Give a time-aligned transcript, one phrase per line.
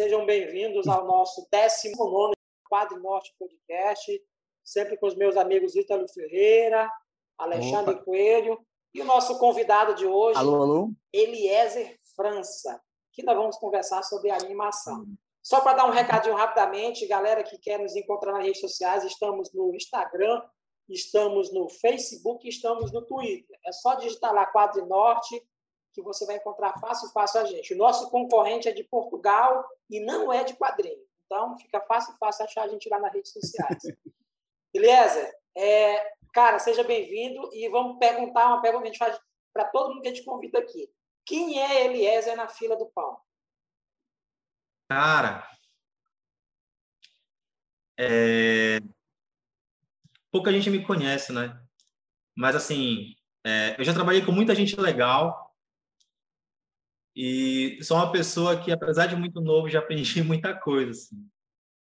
[0.00, 2.32] sejam bem-vindos ao nosso 19
[2.70, 4.10] Quadro Norte Podcast,
[4.64, 6.90] sempre com os meus amigos Ítalo Ferreira,
[7.36, 8.04] Alexandre Opa.
[8.04, 8.58] Coelho
[8.94, 10.90] e o nosso convidado de hoje, alô, alô.
[11.12, 12.80] Eliezer França,
[13.12, 15.04] que nós vamos conversar sobre animação.
[15.42, 19.52] Só para dar um recadinho rapidamente, galera que quer nos encontrar nas redes sociais, estamos
[19.52, 20.42] no Instagram,
[20.88, 23.58] estamos no Facebook, estamos no Twitter.
[23.66, 25.46] É só digitar lá Quadro Norte
[25.92, 27.74] que você vai encontrar fácil, fácil a gente.
[27.74, 31.04] O nosso concorrente é de Portugal e não é de quadrinho.
[31.26, 33.78] Então, fica fácil, fácil achar a gente lá nas redes sociais.
[34.72, 35.32] Beleza?
[35.56, 39.20] É, cara, seja bem-vindo e vamos perguntar uma pergunta que a gente faz
[39.52, 40.88] para todo mundo que a gente convida aqui.
[41.24, 43.20] Quem é Eliezer na fila do pão?
[44.88, 45.48] Cara,
[47.98, 48.78] é...
[50.32, 51.60] pouca gente me conhece, né?
[52.36, 53.78] Mas, assim, é...
[53.78, 55.49] eu já trabalhei com muita gente legal,
[57.14, 60.90] e sou uma pessoa que, apesar de muito novo, já aprendi muita coisa.
[60.90, 61.28] Assim.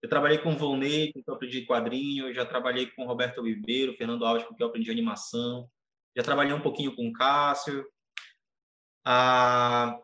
[0.02, 3.40] Eu trabalhei com o Volney, com que eu aprendi quadrinho, já trabalhei com o Roberto
[3.40, 5.70] Oliveira, Fernando Alves, com que eu aprendi animação,
[6.16, 7.86] já trabalhei um pouquinho com o Cássio.
[9.06, 10.00] Ah,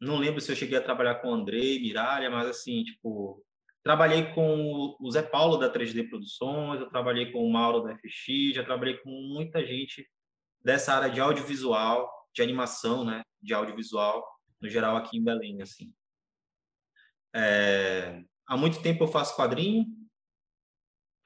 [0.00, 3.44] não lembro se eu cheguei a trabalhar com o Andrei, Miralha, mas assim, tipo,
[3.82, 8.54] trabalhei com o Zé Paulo da 3D Produções, eu trabalhei com o Mauro da FX,
[8.54, 10.08] já trabalhei com muita gente
[10.62, 14.24] dessa área de audiovisual, de animação, né, de audiovisual
[14.64, 15.92] no geral aqui em Belém, assim.
[17.36, 19.84] É, há muito tempo eu faço quadrinho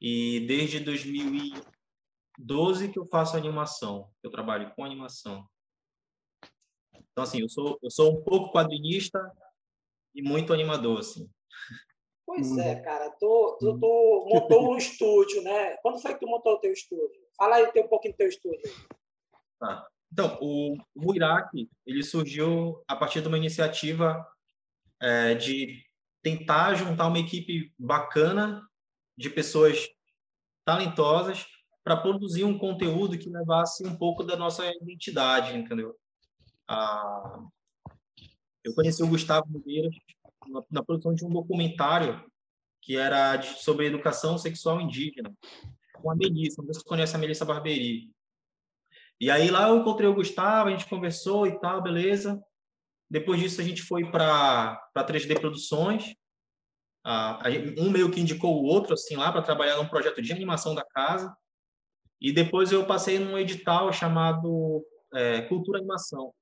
[0.01, 5.49] e desde 2012 que eu faço animação, eu trabalho com animação.
[7.13, 9.33] Então assim, eu sou eu sou um pouco quadrinista
[10.13, 11.31] e muito animador assim.
[12.27, 15.77] Pois é, cara, tu, tu, tu montou um estúdio, né?
[15.77, 17.25] Quando foi que tu montou o teu estúdio?
[17.37, 18.61] Fala aí um pouquinho do teu estúdio.
[19.61, 19.89] Tá.
[20.13, 24.27] Então, o, Iraque, ele surgiu a partir de uma iniciativa
[25.01, 25.83] é, de
[26.23, 28.67] tentar juntar uma equipe bacana
[29.17, 29.89] de pessoas
[30.65, 31.47] talentosas
[31.85, 35.97] para produzir um conteúdo que levasse um pouco da nossa identidade, entendeu?
[36.67, 37.43] Ah,
[38.63, 39.89] eu conheci o Gustavo Moreira
[40.47, 42.23] na, na, produção de um documentário
[42.83, 45.33] que era de, sobre educação sexual indígena,
[45.95, 48.11] com a Melissa, não sei se você conhece a Melissa Barberi.
[49.21, 52.41] E aí lá eu encontrei o Gustavo, a gente conversou e tal, beleza.
[53.11, 56.15] Depois disso a gente foi para 3D Produções.
[57.05, 57.41] Ah,
[57.79, 60.85] um meio que indicou o outro assim lá para trabalhar num projeto de animação da
[60.85, 61.35] casa.
[62.21, 64.85] E depois eu passei num edital chamado
[65.15, 66.33] é, Cultura Animação,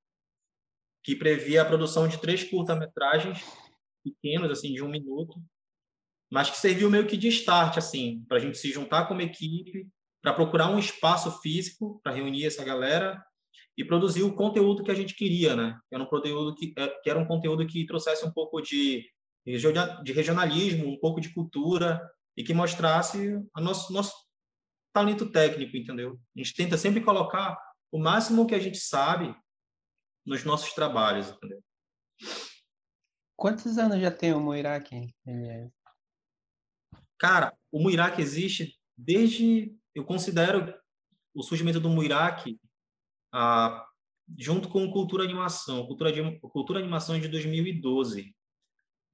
[1.05, 3.45] que previa a produção de três curta-metragens
[4.03, 5.41] pequenos, assim, de um minuto,
[6.31, 9.89] mas que serviu meio que de start, assim, para a gente se juntar como equipe
[10.27, 13.25] para procurar um espaço físico para reunir essa galera
[13.79, 15.79] e produzir o conteúdo que a gente queria, né?
[15.89, 19.09] Que era um conteúdo que, é, que era um conteúdo que trouxesse um pouco de
[20.03, 22.03] de regionalismo, um pouco de cultura
[22.37, 24.13] e que mostrasse o nosso nosso
[24.93, 26.19] talento técnico, entendeu?
[26.37, 27.57] A gente tenta sempre colocar
[27.93, 29.33] o máximo que a gente sabe
[30.27, 31.63] nos nossos trabalhos, entendeu?
[33.37, 35.15] Quantos anos já tem o Muiraque?
[37.17, 40.75] Cara, o Muiraque existe desde eu considero
[41.35, 42.61] o surgimento do Muiraque
[43.33, 43.87] ah,
[44.37, 45.87] junto com Cultura Animação.
[45.87, 48.37] Cultura, de, Cultura Animação é de 2012.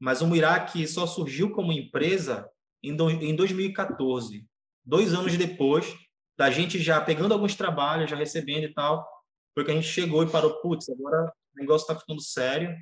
[0.00, 2.50] Mas o Muiraque só surgiu como empresa
[2.82, 4.44] em, do, em 2014.
[4.84, 5.96] Dois anos depois
[6.36, 9.08] da gente já pegando alguns trabalhos, já recebendo e tal,
[9.54, 12.76] porque a gente chegou e parou, putz, agora o negócio está ficando sério.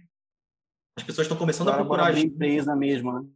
[0.97, 3.29] As pessoas estão começando agora, a procurar a empresa mesmo, né?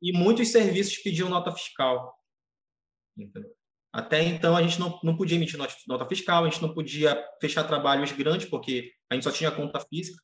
[0.00, 2.16] E muitos serviços pediam nota fiscal.
[3.16, 3.57] Entendeu?
[3.92, 7.64] Até então, a gente não, não podia emitir nota fiscal, a gente não podia fechar
[7.64, 10.22] trabalhos grandes, porque a gente só tinha conta física.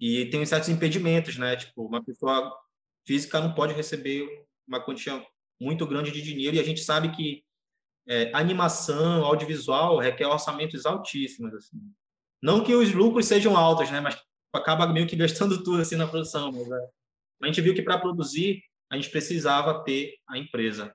[0.00, 1.56] E tem certos impedimentos, né?
[1.56, 2.54] Tipo, uma pessoa
[3.06, 4.26] física não pode receber
[4.66, 5.24] uma quantia
[5.60, 7.42] muito grande de dinheiro, e a gente sabe que
[8.08, 11.54] é, animação, audiovisual requer orçamentos altíssimos.
[11.54, 11.78] Assim.
[12.42, 14.00] Não que os lucros sejam altos, né?
[14.00, 14.16] Mas
[14.52, 16.52] acaba meio que gastando tudo assim na produção.
[16.52, 16.88] Mas, é,
[17.42, 20.94] a gente viu que para produzir a gente precisava ter a empresa.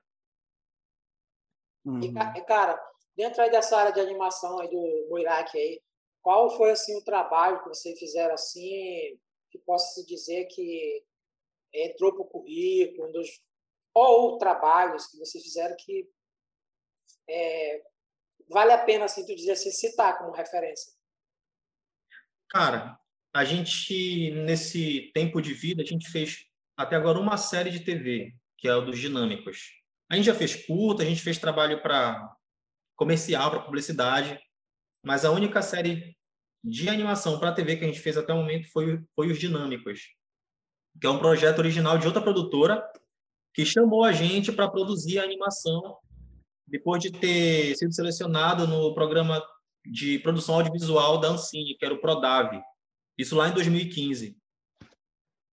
[1.84, 2.00] Uhum.
[2.00, 2.80] E, cara,
[3.16, 5.80] dentro aí dessa área de animação aí do Moirac aí,
[6.20, 9.18] qual foi assim o trabalho que vocês fizeram assim,
[9.50, 11.04] que possa se dizer que
[11.74, 13.28] entrou para o currículo, um dos,
[13.94, 16.08] ou trabalhos que vocês fizeram que
[17.28, 17.82] é,
[18.48, 20.92] vale a pena assim tu dizer assim, citar como referência?
[22.48, 22.98] Cara,
[23.34, 26.46] a gente nesse tempo de vida a gente fez
[26.76, 29.81] até agora uma série de TV que é o dos dinâmicos
[30.12, 32.36] a gente já fez curta, a gente fez trabalho para
[32.94, 34.38] comercial, para publicidade,
[35.02, 36.14] mas a única série
[36.62, 40.00] de animação para TV que a gente fez até o momento foi, foi os Dinâmicos.
[41.00, 42.86] que é um projeto original de outra produtora,
[43.54, 45.96] que chamou a gente para produzir a animação,
[46.66, 49.42] depois de ter sido selecionado no programa
[49.82, 52.62] de produção audiovisual da Ancine, que era o Prodave.
[53.16, 54.36] Isso lá em 2015.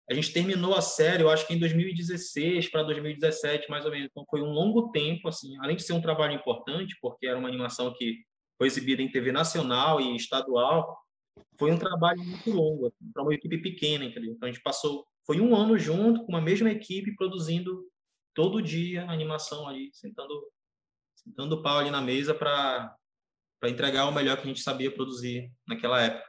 [0.09, 4.07] A gente terminou a série, eu acho que em 2016 para 2017, mais ou menos.
[4.09, 7.47] Então foi um longo tempo, assim, além de ser um trabalho importante, porque era uma
[7.47, 8.17] animação que
[8.57, 10.97] foi exibida em TV nacional e estadual,
[11.57, 14.33] foi um trabalho muito longo, assim, para uma equipe pequena, entendeu?
[14.33, 17.85] Então a gente passou, foi um ano junto com a mesma equipe produzindo
[18.33, 20.33] todo dia a animação ali, sentando,
[21.15, 22.95] sentando o pau ali na mesa para
[23.59, 26.25] para entregar o melhor que a gente sabia produzir naquela época.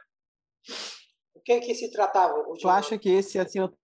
[1.41, 2.35] O que que se tratava?
[2.59, 3.77] Tu acha que esse assim, é o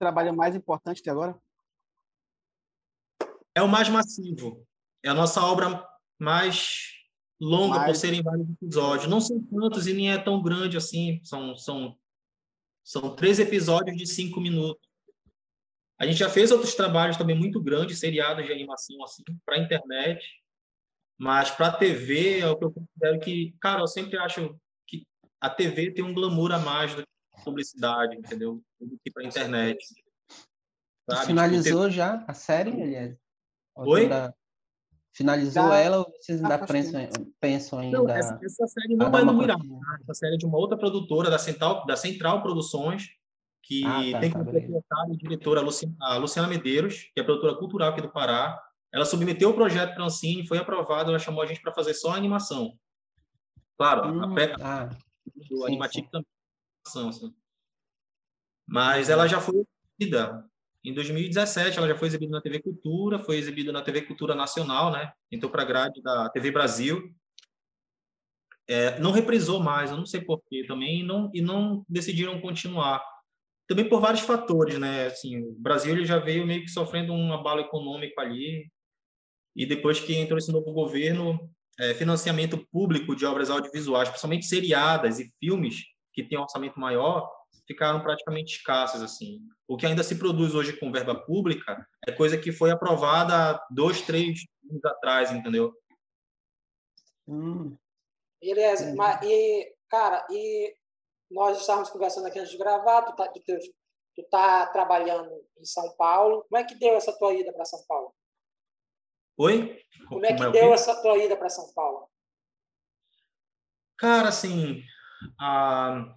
[0.00, 1.38] trabalho mais importante até agora?
[3.54, 4.66] É o mais massivo.
[5.04, 5.86] É a nossa obra
[6.18, 6.92] mais
[7.38, 7.90] longa mais...
[7.90, 9.06] por serem vários episódios.
[9.06, 11.20] Não são tantos e nem é tão grande assim.
[11.22, 11.94] São, são,
[12.82, 14.88] são três episódios de cinco minutos.
[15.98, 19.60] A gente já fez outros trabalhos também muito grandes, seriados de animação assim, para a
[19.60, 20.26] internet.
[21.18, 24.58] Mas para a TV é o que eu considero que, cara, eu sempre acho
[25.42, 28.62] a TV tem um glamour a mais do que a publicidade, entendeu?
[28.80, 29.84] Do que para a internet.
[31.10, 31.26] Sabe?
[31.26, 33.16] Finalizou tipo, já a série, aliás?
[33.76, 34.08] Oi?
[35.12, 37.08] Finalizou já, ela ou vocês ainda pensam,
[37.40, 37.98] pensam ainda?
[37.98, 39.68] Não, essa, essa série não é no Mirage.
[40.02, 43.08] Essa série é de uma outra produtora da Central, da Central Produções,
[43.62, 45.60] que ah, tá, tem como tá, proprietária e diretora
[46.00, 48.62] a Luciana Medeiros, que é produtora cultural aqui do Pará.
[48.94, 51.94] Ela submeteu o projeto para a Ancine, foi aprovado, ela chamou a gente para fazer
[51.94, 52.78] só a animação.
[53.76, 54.90] Claro, hum, a ah,
[55.48, 56.26] do animativo também.
[56.86, 57.34] Assim.
[58.66, 59.64] Mas ela já foi
[59.98, 60.44] exibida.
[60.84, 64.90] Em 2017, ela já foi exibida na TV Cultura, foi exibida na TV Cultura Nacional,
[64.90, 65.12] né?
[65.30, 67.14] Entrou para a grade da TV Brasil.
[68.66, 73.04] É, não reprisou mais, eu não sei porquê também, e não, e não decidiram continuar.
[73.68, 75.06] Também por vários fatores, né?
[75.06, 78.68] Assim, o Brasil ele já veio meio que sofrendo um abalo econômico ali,
[79.54, 81.48] e depois que entrou esse novo governo,
[81.78, 87.30] é, financiamento público de obras audiovisuais, principalmente seriadas e filmes que têm um orçamento maior,
[87.66, 89.40] ficaram praticamente escassos assim.
[89.66, 94.02] O que ainda se produz hoje com verba pública é coisa que foi aprovada dois,
[94.02, 95.72] três anos atrás, entendeu?
[97.26, 97.76] Hum.
[98.40, 100.74] Beleza, mas e cara, e
[101.30, 103.40] nós estávamos conversando aqui antes de gravar, tu tá, tu,
[104.16, 106.44] tu tá trabalhando em São Paulo.
[106.48, 108.12] Como é que deu essa tua ida para São Paulo?
[109.42, 109.76] Oi?
[110.08, 112.08] Como é que Como é deu essa tua ida para São Paulo?
[113.98, 114.84] Cara, assim,
[115.36, 116.14] a...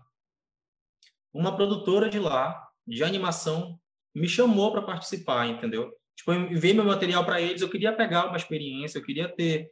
[1.34, 3.80] uma produtora de lá, de animação,
[4.14, 5.92] me chamou para participar, entendeu?
[6.16, 9.72] Tipo, eu enviei meu material para eles, eu queria pegar uma experiência, eu queria ter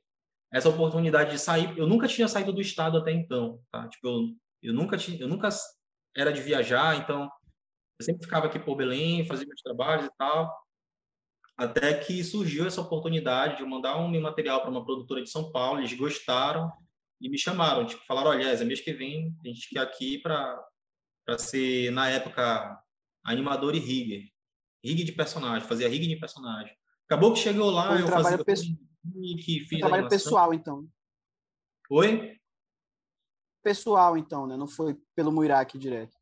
[0.51, 1.77] essa oportunidade de sair.
[1.77, 3.87] Eu nunca tinha saído do estado até então, tá?
[3.87, 5.49] Tipo, eu, eu nunca tinha, eu nunca
[6.17, 7.29] era de viajar, então
[7.99, 10.51] eu sempre ficava aqui por Belém, fazia meus trabalhos e tal.
[11.55, 15.79] Até que surgiu essa oportunidade de mandar um material para uma produtora de São Paulo,
[15.79, 16.71] eles gostaram
[17.21, 20.65] e me chamaram, tipo, falaram, olha, é mês que vem a gente quer aqui para
[21.37, 22.77] ser, na época,
[23.23, 24.29] animador e rigger.
[24.83, 26.75] Rig de personagem, fazia rig de personagem.
[27.05, 28.43] Acabou que chegou lá, Foi eu fazia...
[28.43, 28.77] Pessoal.
[29.13, 30.87] Que fiz trabalho pessoal, então.
[31.89, 32.39] Oi?
[33.61, 34.57] Pessoal, então, né?
[34.57, 36.15] Não foi pelo Muirac direto.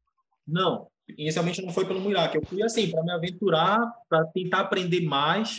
[0.45, 2.35] Não, inicialmente não foi pelo Muirac.
[2.35, 3.79] Eu fui assim, para me aventurar,
[4.09, 5.57] para tentar aprender mais.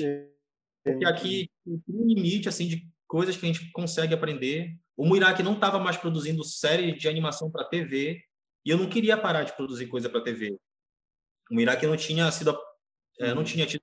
[0.84, 4.76] Porque aqui tem um limite assim de coisas que a gente consegue aprender.
[4.96, 8.22] O Muirac não estava mais produzindo série de animação para TV
[8.64, 10.58] e eu não queria parar de produzir coisa para TV.
[11.50, 12.56] O Muirac não tinha sido,
[13.18, 13.44] é, não uhum.
[13.44, 13.82] tinha tido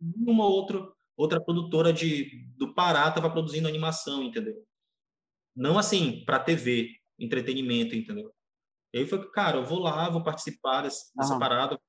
[0.00, 0.88] nenhuma outra
[1.20, 4.64] outra produtora de do Pará estava produzindo animação, entendeu?
[5.54, 8.32] Não assim para TV, entretenimento, entendeu?
[8.92, 11.80] E aí foi, cara, eu vou lá, vou participar dessa, dessa parada,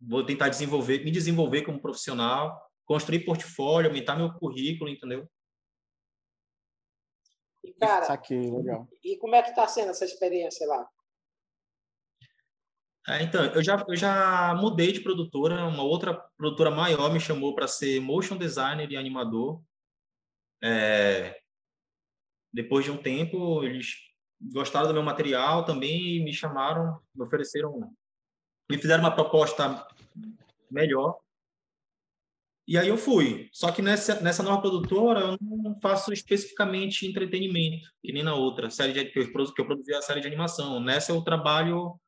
[0.00, 5.28] vou tentar desenvolver, me desenvolver como profissional, construir portfólio, aumentar meu currículo, entendeu?
[7.64, 8.88] E, cara, aqui, legal.
[9.02, 10.88] e como é que está sendo essa experiência lá?
[13.08, 17.54] É, então, eu já, eu já mudei de produtora, uma outra produtora maior me chamou
[17.54, 19.62] para ser motion designer e animador.
[20.62, 21.40] É,
[22.52, 24.07] depois de um tempo, eles
[24.40, 27.92] gostaram do meu material também e me chamaram, me ofereceram,
[28.70, 29.86] me fizeram uma proposta
[30.70, 31.18] melhor.
[32.66, 33.48] E aí eu fui.
[33.52, 38.68] Só que nessa, nessa nova produtora eu não faço especificamente entretenimento, que nem na outra
[38.68, 40.78] série de, que, eu, que eu produzi a série de animação.
[40.78, 41.98] Nessa eu trabalho,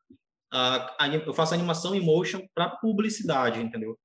[0.53, 3.99] a, a, eu faço animação em motion para publicidade, entendeu?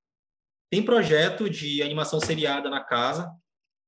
[0.70, 3.30] Tem projeto de animação seriada na casa,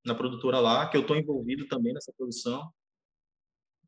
[0.05, 2.71] na produtora lá, que eu estou envolvido também nessa produção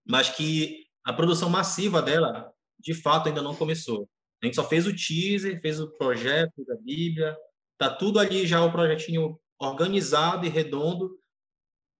[0.06, 4.08] mas que a produção massiva dela, de fato, ainda não começou.
[4.42, 7.36] A gente só fez o teaser, fez o projeto da Bíblia,
[7.78, 11.20] tá tudo ali já o projetinho organizado e redondo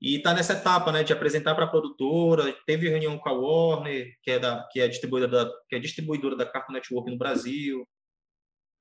[0.00, 2.57] e está nessa etapa, né, de apresentar para a produtora.
[2.66, 6.37] Teve reunião com a Warner, que é da que é distribuidora da que é distribuidora
[6.37, 7.87] da Cartoon Network no Brasil.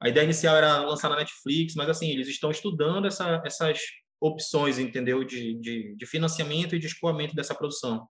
[0.01, 3.79] A ideia inicial era lançar na Netflix, mas assim eles estão estudando essa, essas
[4.21, 8.07] opções, entendeu, de, de, de, financiamento e de escoamento dessa produção.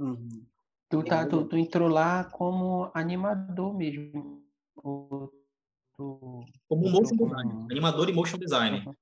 [0.00, 0.46] Uhum.
[0.88, 4.42] Tu, tá, tu, tu, entrou lá como animador mesmo.
[4.74, 8.84] Tu, como motion design, animador e motion design.
[8.86, 8.94] Uhum.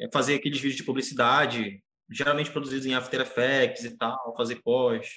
[0.00, 5.08] É fazer aqueles vídeos de publicidade, geralmente produzidos em After Effects e tal, fazer pós,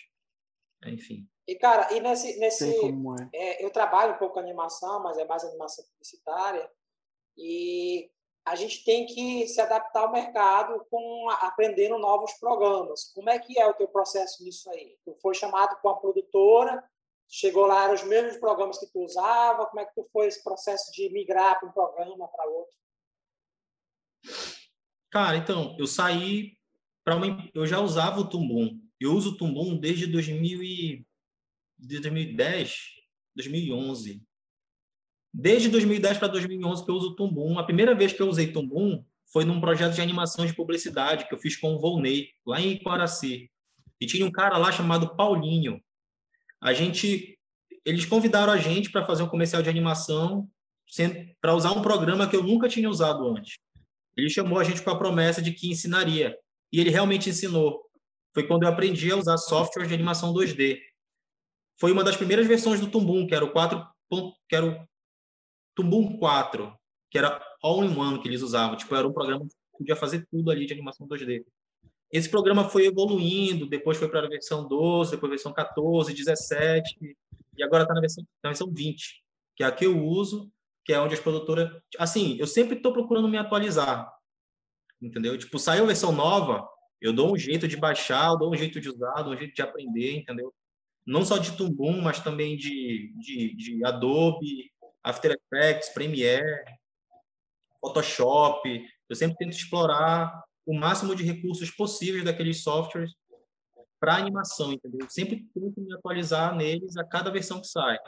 [0.86, 1.28] enfim.
[1.48, 2.40] E, cara, e nesse.
[2.40, 3.30] nesse é.
[3.34, 6.70] É, eu trabalho um pouco com animação, mas é mais animação publicitária.
[7.38, 8.10] E
[8.46, 13.12] a gente tem que se adaptar ao mercado com aprendendo novos programas.
[13.16, 14.96] Como é que é o teu processo nisso aí?
[15.04, 16.84] Tu foi chamado com a produtora,
[17.28, 20.44] chegou lá, eram os mesmos programas que tu usava, como é que tu foi esse
[20.44, 22.76] processo de migrar para um programa para outro?
[25.10, 26.56] Cara, então, eu saí
[27.04, 28.80] para uma eu já usava o Tumbum.
[29.00, 31.06] Eu uso o Tumbum desde 2000 e,
[31.80, 32.76] de 2010,
[33.36, 34.24] 2011.
[35.38, 37.60] Desde 2010 para 2011 que eu uso Tumbum.
[37.60, 41.34] A primeira vez que eu usei Tumbum foi num projeto de animação de publicidade que
[41.34, 43.52] eu fiz com o Volney, lá em Iquaraci.
[44.00, 45.82] E tinha um cara lá chamado Paulinho.
[46.62, 47.38] A gente
[47.84, 50.50] eles convidaram a gente para fazer um comercial de animação
[51.42, 53.58] para usar um programa que eu nunca tinha usado antes.
[54.16, 56.38] Ele chamou a gente com a promessa de que ensinaria.
[56.72, 57.82] E ele realmente ensinou.
[58.34, 60.80] Foi quando eu aprendi a usar software de animação 2D.
[61.78, 63.86] Foi uma das primeiras versões do Tumbum, que era o 4.
[64.48, 64.88] Que era o
[65.76, 66.74] Tumbum 4,
[67.12, 68.78] que era all-in-one que eles usavam.
[68.78, 71.44] Tipo, era um programa que podia fazer tudo ali de animação 2D.
[72.12, 77.18] Esse programa foi evoluindo, depois foi para a versão 12, depois versão 14, 17,
[77.58, 79.24] e agora está na versão, na versão 20,
[79.56, 80.52] que é a que eu uso,
[80.86, 81.70] que é onde as produtoras.
[81.98, 84.10] Assim, eu sempre estou procurando me atualizar.
[85.02, 85.38] Entendeu?
[85.38, 86.68] Tipo, saiu a versão nova,
[87.02, 89.54] eu dou um jeito de baixar, eu dou um jeito de usar, dou um jeito
[89.54, 90.54] de aprender, entendeu?
[91.06, 94.72] Não só de Tumbum, mas também de, de, de Adobe,
[95.06, 96.66] After Effects, Premiere,
[97.80, 98.68] Photoshop.
[99.08, 103.12] Eu sempre tento explorar o máximo de recursos possíveis daqueles softwares
[104.00, 105.02] para animação, entendeu?
[105.02, 108.00] Eu sempre tento me atualizar neles a cada versão que sai.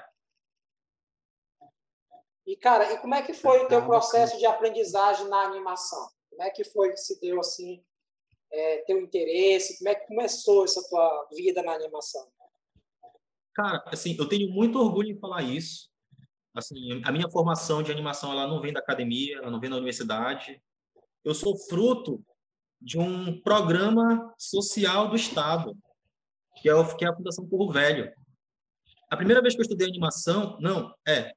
[2.48, 6.10] E, cara, e como é que foi o teu processo de aprendizagem na animação?
[6.32, 7.84] Como é que foi que se deu, assim,
[8.52, 9.78] é, teu interesse?
[9.78, 12.28] Como é que começou essa tua vida na animação?
[13.54, 15.92] Cara, assim, eu tenho muito orgulho em falar isso.
[16.58, 19.76] Assim, a minha formação de animação, ela não vem da academia, ela não vem da
[19.76, 20.60] universidade.
[21.24, 22.24] Eu sou fruto
[22.82, 25.78] de um programa social do Estado,
[26.60, 28.12] que é, o, que é a Fundação Corro Velho.
[29.10, 31.32] A primeira vez que eu estudei animação, não, é,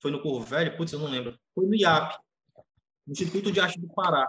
[0.00, 0.76] foi no Corvo Velho?
[0.76, 1.38] Putz, eu não lembro.
[1.54, 2.18] Foi no IAP,
[3.08, 4.26] Instituto de Arte do Pará.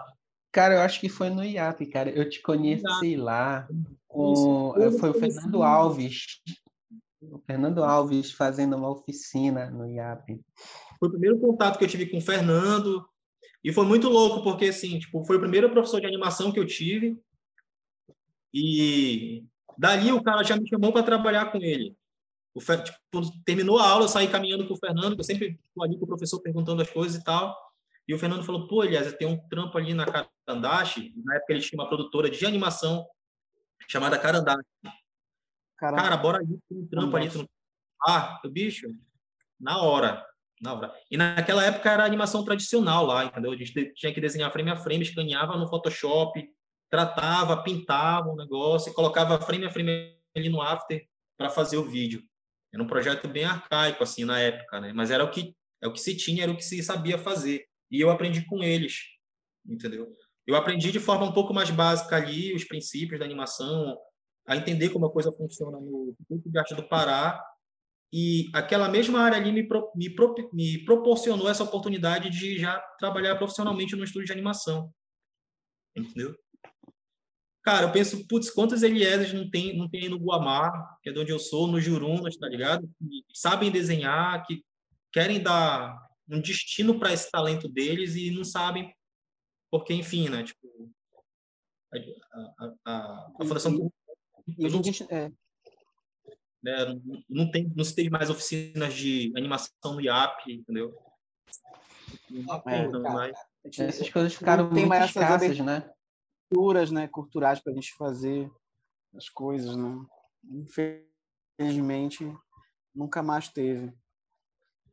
[0.50, 2.10] Cara, eu acho que foi no IAP, cara.
[2.10, 3.66] Eu te conheci lá
[4.06, 4.74] com...
[4.98, 6.40] Foi o Fernando Alves.
[7.30, 10.40] O Fernando Alves fazendo uma oficina no IAP.
[10.98, 13.06] Foi o primeiro contato que eu tive com o Fernando.
[13.62, 16.66] E foi muito louco, porque, assim, tipo, foi o primeiro professor de animação que eu
[16.66, 17.16] tive.
[18.52, 19.44] E
[19.78, 21.96] dali o cara já me chamou para trabalhar com ele.
[22.54, 25.96] O, tipo, quando terminou a aula, eu saí caminhando com o Fernando, eu sempre ali
[25.96, 27.56] com o professor perguntando as coisas e tal.
[28.06, 31.14] E o Fernando falou: pô, Elias, tem um trampo ali na Carandache.
[31.24, 33.06] Na época ele tinha uma produtora de animação
[33.88, 34.66] chamada Carandache.
[35.82, 36.00] Caramba.
[36.00, 37.28] Cara, bora tem um trampo ali.
[38.06, 38.86] Ah, o bicho,
[39.58, 40.24] na hora.
[40.60, 40.94] Na hora.
[41.10, 43.50] E naquela época era animação tradicional lá, entendeu?
[43.50, 46.48] A gente tinha que desenhar frame a frame, escaneava no Photoshop,
[46.88, 51.04] tratava, pintava o um negócio e colocava frame a frame ali no After
[51.36, 52.22] para fazer o vídeo.
[52.72, 54.92] Era um projeto bem arcaico assim na época, né?
[54.92, 57.66] Mas era o que é o que se tinha, era o que se sabia fazer.
[57.90, 59.00] E eu aprendi com eles,
[59.66, 60.12] entendeu?
[60.46, 63.98] Eu aprendi de forma um pouco mais básica ali os princípios da animação,
[64.46, 67.42] a entender como a coisa funciona no Instituto de Arte do Pará.
[68.12, 72.78] E aquela mesma área ali me, pro, me, pro, me proporcionou essa oportunidade de já
[72.98, 74.92] trabalhar profissionalmente no estúdio de animação.
[75.96, 76.36] Entendeu?
[77.62, 81.20] Cara, eu penso, putz, quantos Eliéses não tem, não tem no Guamá, que é de
[81.20, 82.90] onde eu sou, no Jurunas, tá ligado?
[82.98, 84.64] Que sabem desenhar, que
[85.12, 85.96] querem dar
[86.28, 88.92] um destino para esse talento deles e não sabem,
[89.70, 90.42] porque, enfim, né?
[90.42, 90.90] Tipo,
[91.94, 91.98] a,
[92.58, 93.92] a, a, a Fundação.
[94.58, 94.80] E, não,
[95.10, 95.32] é.
[96.62, 100.96] né, não, não, tem, não se tem mais oficinas de animação no IAP, entendeu?
[102.66, 103.36] É, mais.
[103.64, 105.90] Essas coisas ficaram muito escassas, né?
[106.52, 108.50] culturas, né, culturais para a gente fazer
[109.14, 110.06] as coisas, né?
[111.58, 112.30] Infelizmente,
[112.94, 113.92] nunca mais teve.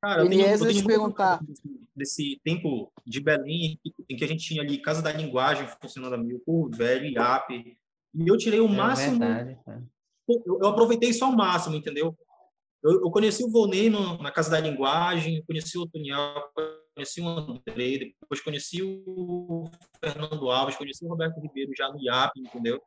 [0.02, 1.40] Cara, eu tenho, eu tenho eu muita perguntar.
[1.94, 3.78] desse, tempo de Belém
[4.10, 7.78] em que- a gente tinha ali Casa da Linguagem funcionando a mil, o velho, IAP.
[8.14, 9.58] E eu tirei o É máximo verdade,
[10.28, 12.16] eu, eu aproveitei isso ao máximo, entendeu?
[12.84, 16.44] Eu, eu conheci o Volney no- na Casa da Linguagem, conheci o Toniel,
[16.96, 22.32] conheci o André, depois conheci o Fernando Alves, conheci o Roberto Ribeiro já no IAP,
[22.40, 22.82] entendeu?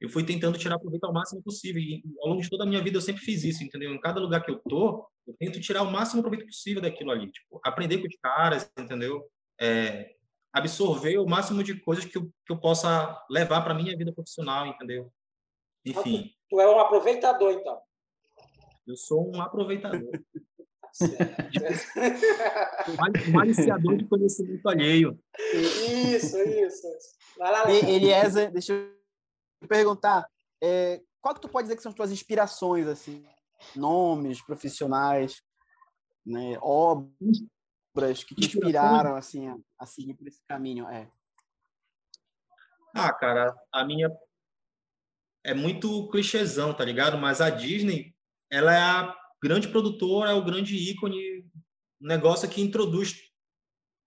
[0.00, 1.80] Eu fui tentando tirar proveito ao máximo possível.
[1.82, 3.92] E ao longo de toda a minha vida eu sempre fiz isso, entendeu?
[3.92, 7.30] Em cada lugar que eu tô, eu tento tirar o máximo proveito possível daquilo ali.
[7.30, 9.24] Tipo, aprender com os caras, entendeu?
[9.60, 10.14] É,
[10.58, 14.66] absorver o máximo de coisas que eu, que eu possa levar para minha vida profissional,
[14.66, 15.12] entendeu?
[15.84, 16.30] Enfim.
[16.50, 17.80] Tu é um aproveitador, então.
[18.86, 20.10] Eu sou um aproveitador,
[20.98, 21.04] Tá
[23.28, 25.18] um maliciador de conhecimento alheio.
[25.54, 26.86] isso, isso.
[27.36, 27.90] Vai lá, E-.
[27.90, 30.26] Eliezer, deixa eu perguntar.
[30.62, 33.24] é, qual que tu pode dizer que são as tuas inspirações, assim?
[33.76, 35.42] Nomes, profissionais,
[36.24, 37.12] né, obras
[38.26, 40.88] que te inspiraram, assim, a, seguir por esse caminho?
[40.88, 41.08] É.
[42.94, 44.10] Ah, cara, a minha
[45.44, 47.16] é muito clichêzão, tá ligado?
[47.18, 48.14] Mas a Disney,
[48.50, 51.44] ela é a grande produtora, é o grande ícone,
[52.00, 53.28] um negócio que introduz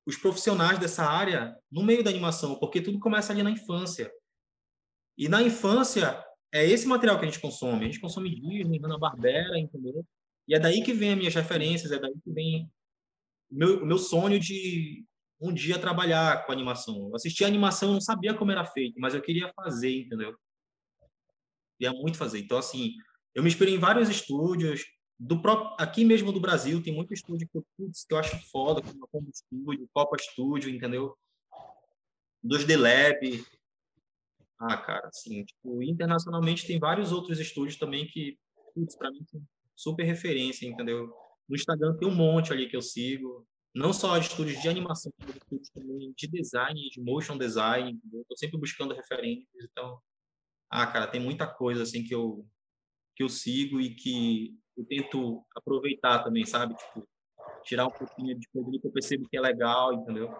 [0.06, 4.12] os profissionais dessa área no meio da animação, porque tudo começa ali na infância.
[5.18, 7.84] E na infância é esse material que a gente consome.
[7.84, 10.06] A gente consome Disney, Hanna-Barbera, entendeu?
[10.48, 12.70] E é daí que vem as minhas referências, é daí que vem o
[13.52, 15.06] meu, meu sonho de
[15.40, 17.10] um dia trabalhar com animação.
[17.10, 20.36] Eu assistia animação, não sabia como era feito, mas eu queria fazer, entendeu?
[21.80, 22.40] Queria muito fazer.
[22.40, 22.94] Então, assim,
[23.34, 24.86] eu me inspirei em vários estúdios,
[25.24, 28.38] do próprio, aqui mesmo do Brasil, tem muito estúdio que eu, putz, que eu acho
[28.50, 31.16] foda, como a Combo Studio, Copa Studio, entendeu?
[32.44, 33.46] Dos The Lab.
[34.60, 38.36] Ah, cara, assim, tipo, internacionalmente tem vários outros estúdios também que,
[38.74, 39.24] putz, pra mim,
[39.76, 41.14] super referência, entendeu?
[41.52, 45.36] No Instagram tem um monte ali que eu sigo, não só estúdios de animação, mas
[45.36, 48.24] estúdios também de design, de motion design, entendeu?
[48.30, 50.00] Tô sempre buscando referências, então,
[50.70, 52.46] ah, cara, tem muita coisa assim que eu
[53.18, 56.74] que eu sigo e que eu tento aproveitar também, sabe?
[56.74, 57.06] Tipo,
[57.66, 60.34] tirar um pouquinho de coisa que eu percebo que é legal, entendeu?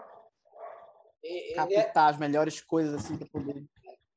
[1.22, 3.66] E- é- Captar as melhores coisas, assim, para poder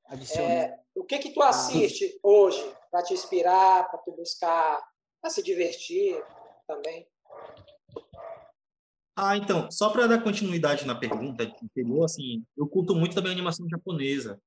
[0.07, 0.49] adicionar.
[0.49, 4.81] é, o que que tu assiste hoje para te inspirar, para tu buscar,
[5.21, 6.23] para se divertir
[6.67, 7.07] também?
[9.17, 13.35] Ah, então, só para dar continuidade na pergunta anterior, assim, eu curto muito também a
[13.35, 14.41] animação japonesa.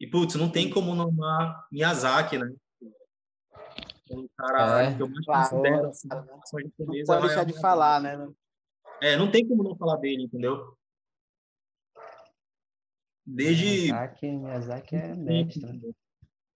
[0.00, 2.52] E, putz, não tem como não amar Miyazaki, né?
[4.10, 4.94] É um cara É.
[4.96, 5.50] que eu mais Claro.
[5.50, 7.06] considero, assim, a Não animação Não japonesa.
[7.06, 8.28] pode vai deixar de falar, né?
[9.00, 10.76] É, não tem como não falar dele, entendeu?
[13.26, 13.64] Desde...
[13.92, 15.94] Miyazaki, Miyazaki é mestre.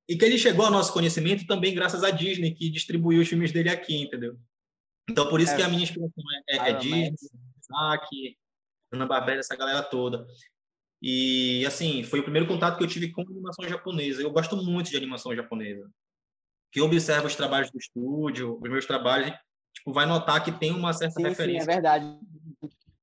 [0.09, 3.53] E que ele chegou ao nosso conhecimento também graças à Disney, que distribuiu os filmes
[3.53, 4.39] dele aqui, entendeu?
[5.11, 5.57] Então, por isso É.
[5.57, 7.15] que a minha inspiração é, é, é Disney.
[7.63, 8.39] Isaac,
[8.93, 10.27] Hanna-Barbera, essa galera toda.
[11.01, 14.21] E, assim, foi o primeiro contato que eu tive com animação japonesa.
[14.23, 15.89] Eu gosto muito de animação japonesa.
[16.73, 19.31] Que eu observo os trabalhos do estúdio, os meus trabalhos,
[19.75, 21.67] tipo, vai notar que tem uma certa Sim, sim, é referência.
[21.67, 22.05] verdade.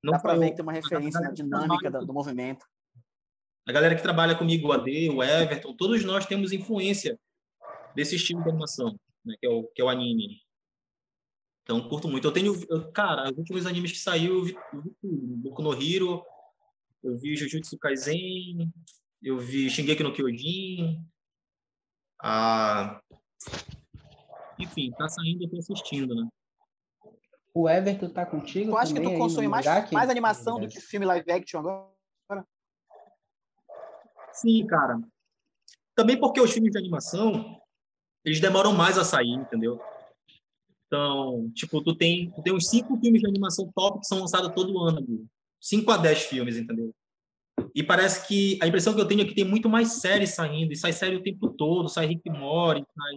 [0.04, 2.66] Não Dá para ver que tem uma referência na dinâmica do, do movimento.
[3.68, 7.18] a galera que trabalha comigo, o AD, o Everton, todos nós temos influência
[7.96, 10.40] desse estilo de animação, né, que, é o, que é o anime.
[11.66, 12.28] Então, curto muito.
[12.28, 15.38] Eu tenho, eu- cara, os últimos animes que saiu, eu vi, eu vi tudo.
[15.38, 16.24] Boku no Hero,
[17.04, 18.72] eu vi Jujutsu Kaisen,
[19.22, 21.04] eu vi Shingeki no Kyojin.
[22.22, 23.02] Ah,
[24.60, 26.30] enfim, tá saindo, eu tô assistindo, né?
[27.52, 31.06] O Everton tá contigo Tu acha que tu consome mais, mais animação do que filme
[31.06, 32.46] live action agora?
[34.34, 35.00] Sim, cara.
[35.96, 37.60] Também porque os filmes de animação,
[38.24, 39.82] eles demoram mais a sair, entendeu?
[40.88, 44.54] Então, tipo, tu tem, tu tem uns cinco filmes de animação top que são lançados
[44.54, 45.28] todo ano, amigo.
[45.60, 46.94] 5 a 10 filmes, entendeu?
[47.74, 50.72] E parece que a impressão que eu tenho é que tem muito mais séries saindo,
[50.72, 53.16] e sai série o tempo todo, sai Rick and Morty, sai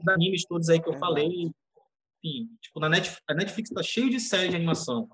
[0.00, 1.52] os animes todos aí que eu falei.
[2.24, 5.08] Enfim, tipo, na Netflix, a Netflix tá cheio de séries de animação,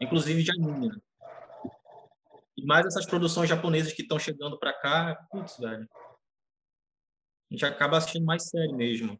[0.00, 0.96] inclusive de anime, né?
[2.56, 5.88] E mais essas produções japonesas que estão chegando para cá, putz, velho.
[7.50, 9.18] A gente acaba assistindo mais série mesmo.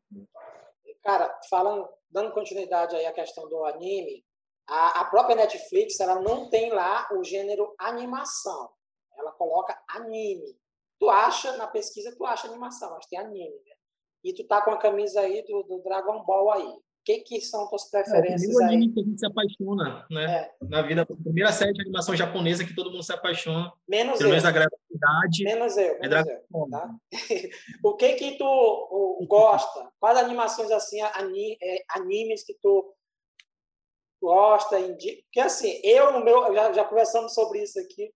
[1.09, 4.23] Cara, falando, dando continuidade aí à questão do anime,
[4.67, 8.69] a, a própria Netflix ela não tem lá o gênero animação.
[9.17, 10.61] Ela coloca anime.
[11.01, 13.75] Tu acha, na pesquisa, tu acha animação, mas tem anime, né?
[14.23, 16.79] E tu tá com a camisa aí do, do Dragon Ball aí.
[17.09, 18.67] O que, que são tuas É o preferências aí?
[18.67, 20.25] anime que a gente se apaixona, né?
[20.31, 24.19] É, Na vida, a primeira série de animação japonesa que todo mundo se apaixona, menos
[24.19, 24.31] pelo eu.
[24.33, 26.69] menos a galera da idade, Menos eu, é menos eu.
[26.71, 26.95] Tá?
[27.83, 29.91] O que que tu o, gosta?
[29.99, 32.95] Quais animações assim, ani, é, animes que tu
[34.21, 35.23] gosta, indica.
[35.23, 38.13] Porque assim, eu no meu, já, já conversamos sobre isso aqui,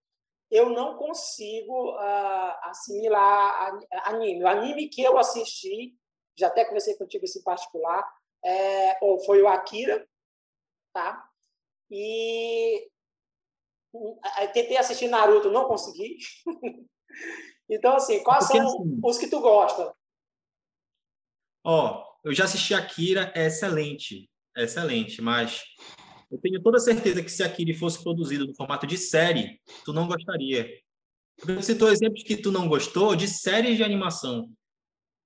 [0.50, 4.44] eu não consigo uh, assimilar anime.
[4.44, 5.94] O anime que eu assisti,
[6.36, 8.06] já até conversei contigo esse em particular,
[8.44, 10.06] é, foi o Akira,
[10.92, 11.28] tá?
[11.90, 12.88] E
[14.52, 16.18] tentei assistir Naruto, não consegui.
[17.68, 19.94] então, assim, quais Porque, são assim, os que tu gosta?
[21.64, 25.62] Ó, eu já assisti Akira, é excelente, é excelente, mas
[26.30, 30.08] eu tenho toda certeza que se Akira fosse produzido no formato de série, tu não
[30.08, 30.68] gostaria.
[31.44, 34.50] Você citou exemplos que tu não gostou de séries de animação.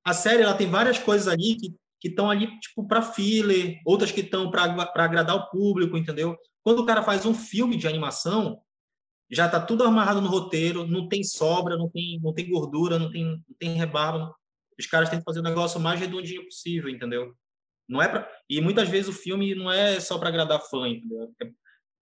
[0.04, 4.12] A série ela tem várias coisas ali que que estão ali tipo para filler, outras
[4.12, 4.64] que estão para
[4.96, 6.36] agradar o público, entendeu?
[6.62, 8.60] Quando o cara faz um filme de animação,
[9.30, 13.10] já está tudo amarrado no roteiro, não tem sobra, não tem, não tem gordura, não
[13.10, 14.34] tem, não tem rebarba.
[14.78, 17.34] Os caras que fazer o negócio mais redondinho possível, entendeu?
[17.88, 21.32] Não é para e muitas vezes o filme não é só para agradar fã, entendeu?
[21.40, 21.50] É,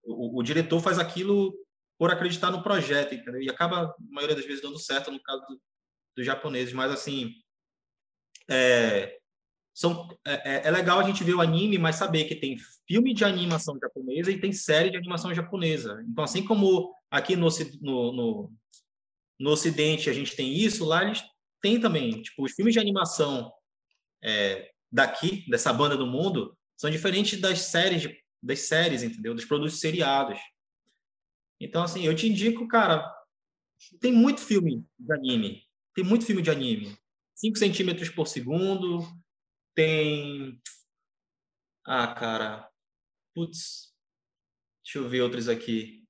[0.02, 1.54] o, o, diretor faz aquilo
[1.98, 3.40] por acreditar no projeto, entendeu?
[3.40, 5.60] E acaba a maioria das vezes dando certo no caso do,
[6.16, 7.32] dos japoneses, mas assim
[8.50, 9.18] é,
[9.74, 12.56] são é, é, é legal a gente ver o anime, mas saber que tem
[12.86, 16.02] filme de animação japonesa e tem série de animação japonesa.
[16.08, 17.48] Então assim como aqui no,
[17.80, 18.52] no, no,
[19.40, 21.22] no Ocidente a gente tem isso, lá eles
[21.60, 23.52] têm também, tipo os filmes de animação
[24.22, 28.08] é, daqui, dessa banda do mundo, são diferentes das séries,
[28.42, 29.34] das séries, entendeu?
[29.34, 30.38] Dos produtos seriados.
[31.60, 33.12] Então, assim, eu te indico, cara,
[34.00, 35.62] tem muito filme de anime.
[35.94, 36.96] Tem muito filme de anime.
[37.34, 39.06] 5 centímetros por segundo.
[39.74, 40.60] Tem.
[41.86, 42.68] Ah, cara.
[43.34, 43.92] Putz.
[44.84, 46.04] Deixa eu ver outros aqui.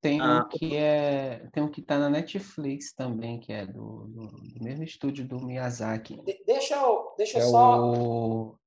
[0.00, 1.48] Tem ah, um que é.
[1.50, 5.40] Tem um que tá na Netflix também, que é do, do, do mesmo estúdio do
[5.40, 6.22] Miyazaki.
[6.22, 7.90] De, deixa eu, deixa é só.
[7.90, 8.58] O,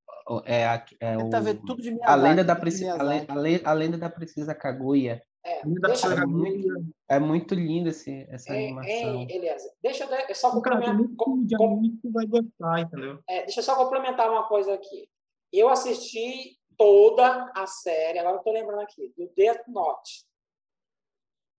[0.44, 3.74] é, a, é o, tá vendo tudo de Miyazaki, a lenda da princesa, a, a,
[3.74, 5.22] lenda da princesa Kaguya.
[5.44, 9.28] É, deixa, é, muito, é muito lindo esse, essa é, animação.
[9.30, 10.98] É, Eliezer, deixa eu só complementar.
[11.16, 13.20] Com, com, vai gostar, entendeu?
[13.30, 15.10] É, deixa eu só complementar uma coisa aqui.
[15.54, 20.26] Eu assisti toda a série, agora eu tô lembrando aqui, do Death Note.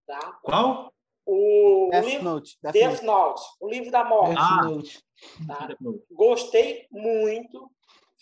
[0.07, 0.39] Tá?
[0.43, 0.93] Qual?
[1.27, 3.05] O, Death, livro, Note, Death, Death Note.
[3.05, 3.43] Note.
[3.61, 4.37] o livro da morte.
[4.39, 4.67] Ah.
[5.47, 5.77] Tá?
[6.11, 7.71] Gostei muito.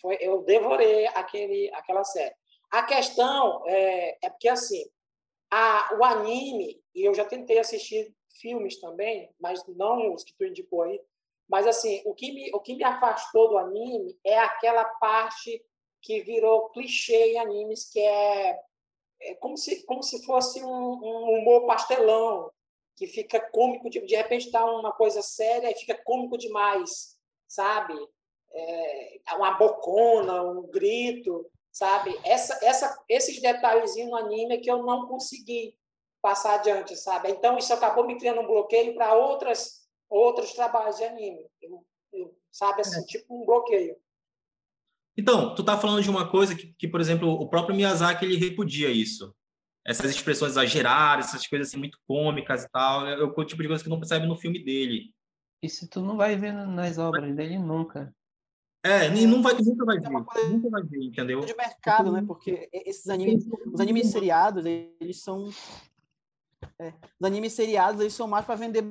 [0.01, 2.35] Foi, eu devorei aquele, aquela série.
[2.69, 4.83] A questão é, é porque, assim,
[5.51, 10.45] a, o anime, e eu já tentei assistir filmes também, mas não os que tu
[10.45, 11.01] indicou aí,
[11.49, 15.63] mas, assim, o que me, o que me afastou do anime é aquela parte
[16.01, 18.59] que virou clichê em animes, que é
[19.21, 22.51] é como se, como se fosse um, um humor pastelão,
[22.95, 27.93] que fica cômico, de, de repente está uma coisa séria e fica cômico demais, sabe?
[28.51, 32.19] É, uma bocona, um grito, sabe?
[32.23, 35.77] Essa, essa, esses detalhezinhos no anime é que eu não consegui
[36.19, 37.29] passar adiante, sabe?
[37.29, 42.35] Então isso acabou me criando um bloqueio para outras outros trabalhos de anime, eu, eu,
[42.51, 42.81] sabe?
[42.81, 43.03] Assim, é.
[43.03, 43.95] tipo um bloqueio.
[45.15, 48.37] Então, tu tá falando de uma coisa que, que, por exemplo, o próprio Miyazaki ele
[48.37, 49.35] repudia isso.
[49.85, 53.83] Essas expressões exageradas, essas coisas assim muito cômicas e tal, é o tipo de coisa
[53.83, 55.13] que não percebe no filme dele.
[55.61, 58.13] Isso tu não vai ver nas obras dele nunca.
[58.83, 61.41] É, nem, não vai, nunca vai ver, nunca vai ver, entendeu?
[61.41, 62.23] De mercado, né?
[62.25, 65.49] Porque esses animes, os animes seriados, eles são
[66.79, 68.85] é, os animes seriados, eles são mais para vender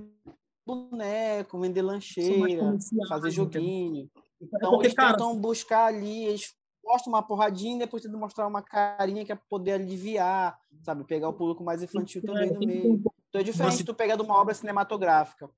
[0.67, 2.77] boneco, vender lancheira,
[3.09, 4.11] fazer joguinho.
[4.41, 4.59] Entendeu?
[4.59, 5.13] Então, porque, eles cara...
[5.13, 9.39] tentam buscar ali, eles mostram uma porradinha e depois tentam mostrar uma carinha que é
[9.49, 11.05] poder aliviar, sabe?
[11.05, 13.03] Pegar o público mais infantil é, também no meio.
[13.29, 15.51] Então é diferente de tu pegar de uma obra cinematográfica.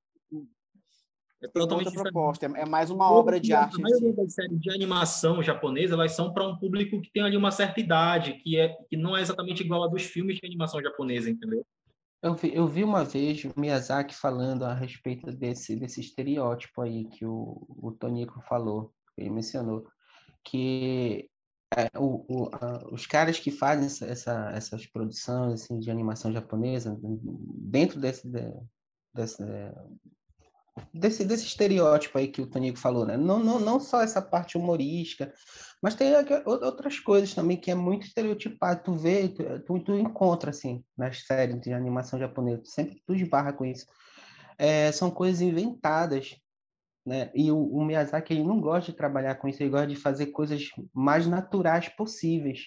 [1.41, 3.77] É totalmente proposta, é mais uma obra de arte.
[3.77, 7.37] A maioria das séries de animação japonesa, elas são para um público que tem ali
[7.37, 10.83] uma certa idade, que, é, que não é exatamente igual a dos filmes de animação
[10.83, 11.65] japonesa, entendeu?
[12.21, 17.05] Eu vi, eu vi uma vez o Miyazaki falando a respeito desse, desse estereótipo aí
[17.05, 19.87] que o, o Tonico falou, ele mencionou,
[20.43, 21.31] que
[21.77, 26.33] é, o, o, a, os caras que fazem essa, essa, essas produções assim, de animação
[26.33, 28.29] japonesa, dentro desse,
[29.15, 29.45] desse,
[30.93, 33.17] desse, desse estereótipo aí que o Tonico falou, né?
[33.17, 35.33] Não, não, não só essa parte humorística,
[35.83, 36.13] mas tem
[36.45, 38.83] outras coisas também que é muito estereotipado.
[38.83, 43.53] Tu vê, tu, tu encontra, assim, nas séries de animação japonesa, tu sempre tu esbarra
[43.53, 43.87] com isso.
[44.59, 46.37] É, são coisas inventadas,
[47.07, 47.31] né?
[47.35, 50.27] E o, o, Miyazaki, ele não gosta de trabalhar com isso, ele gosta de fazer
[50.27, 52.67] coisas mais naturais possíveis.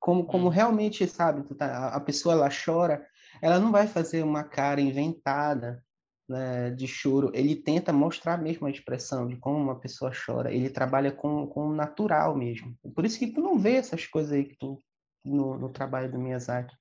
[0.00, 0.50] Como, como hum.
[0.50, 3.06] realmente, sabe, tá, a pessoa, ela chora,
[3.40, 5.82] ela não vai fazer uma cara inventada,
[6.32, 10.52] né, de choro, ele tenta mostrar mesmo a expressão de como uma pessoa chora.
[10.52, 12.74] Ele trabalha com, com o natural mesmo.
[12.94, 14.82] Por isso que tu não vê essas coisas aí que tu
[15.24, 16.74] no, no trabalho do Miyazaki.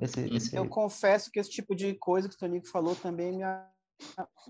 [0.00, 0.56] Esse, esse...
[0.56, 3.44] Eu confesso que esse tipo de coisa que o Tonico falou também me,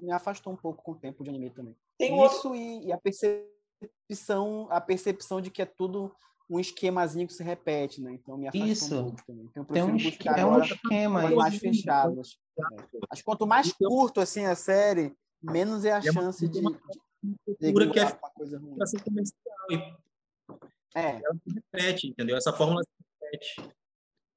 [0.03, 1.77] me afastou um pouco com o tempo de anime também.
[1.99, 2.55] Tem Isso outro...
[2.55, 6.15] e, e, a percepção, a percepção de que é tudo
[6.49, 8.13] um esquemazinho que se repete, né?
[8.13, 8.99] Então me afastou Isso.
[8.99, 9.47] um pouco também.
[9.47, 12.39] Então, Tem um, esquema, é um esquema mais fechados.
[13.11, 16.61] Acho que quanto mais então curto assim a série, menos é a é chance de,
[16.61, 18.87] de, de que é uma coisa ruim.
[18.87, 19.97] Ser comercial.
[20.95, 21.21] É.
[21.23, 22.37] Ela se repete, entendeu?
[22.37, 22.91] Essa fórmula se
[23.23, 23.75] repete.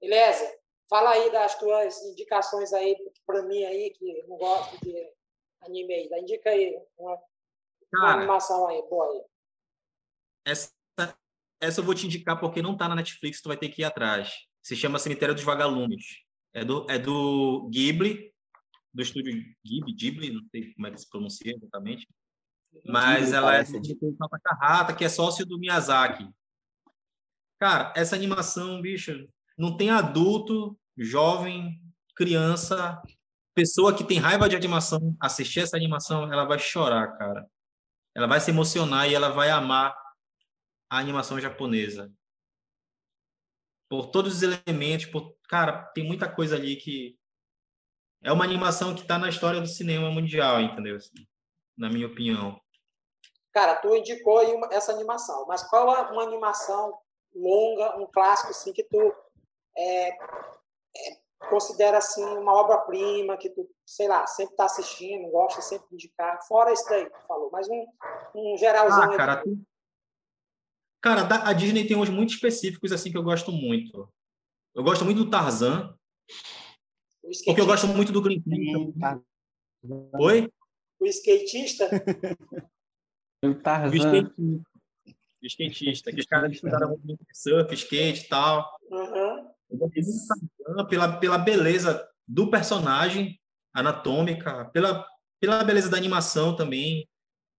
[0.02, 0.60] Beleza.
[0.90, 5.14] Fala aí das tuas indicações aí para mim aí, que não gosto de
[5.62, 6.10] anime aí.
[6.20, 7.16] Indica aí uma,
[7.92, 9.24] Cara, uma animação aí, boa aí.
[10.46, 10.72] Essa,
[11.60, 13.86] essa eu vou te indicar porque não tá na Netflix, tu vai ter que ir
[13.86, 14.32] atrás.
[14.62, 16.20] Se chama Cemitério dos Vagalumes.
[16.54, 18.34] É do, é do Ghibli,
[18.94, 22.08] do estúdio Ghibli, Ghibli, não sei como é que se pronuncia exatamente.
[22.86, 26.28] Mas Ghibli, ela é de Takahata, que é sócio do Miyazaki.
[27.60, 31.80] Cara, essa animação, bicho, não tem adulto, jovem,
[32.16, 33.02] criança,
[33.54, 37.46] pessoa que tem raiva de animação, assistir essa animação, ela vai chorar, cara.
[38.16, 39.94] Ela vai se emocionar e ela vai amar
[40.90, 42.12] a animação japonesa.
[43.90, 45.36] Por todos os elementos, por...
[45.48, 47.18] cara, tem muita coisa ali que
[48.24, 50.98] é uma animação que está na história do cinema mundial, entendeu?
[50.98, 51.28] Assim,
[51.78, 52.60] na minha opinião.
[53.54, 57.00] Cara, tu indicou aí uma, essa animação, mas qual é uma animação
[57.34, 59.14] longa, um clássico assim que tu
[59.78, 60.18] é, é,
[61.50, 66.46] considera assim uma obra-prima que tu, sei lá, sempre está assistindo, gosta sempre de indicar,
[66.48, 67.86] fora isso daí que tu falou, mas um,
[68.36, 69.14] um geralzão.
[69.14, 69.58] Ah, cara, tu...
[71.02, 74.12] cara, a Disney tem uns muito específicos assim que eu gosto muito.
[74.76, 75.96] Eu gosto muito do Tarzan,
[77.46, 78.44] porque eu gosto muito do Green
[79.00, 79.20] Tá.
[80.20, 80.52] Oi?
[81.00, 81.90] O skatista?
[83.44, 83.92] o Tarzan.
[83.92, 84.42] O skatista.
[85.42, 88.78] O skatista, que os caras estudaram muito surf, skate e tal.
[88.92, 89.50] Uhum
[90.90, 93.40] pela, pela beleza do personagem
[93.74, 95.06] anatômica, pela,
[95.40, 97.08] pela beleza da animação também.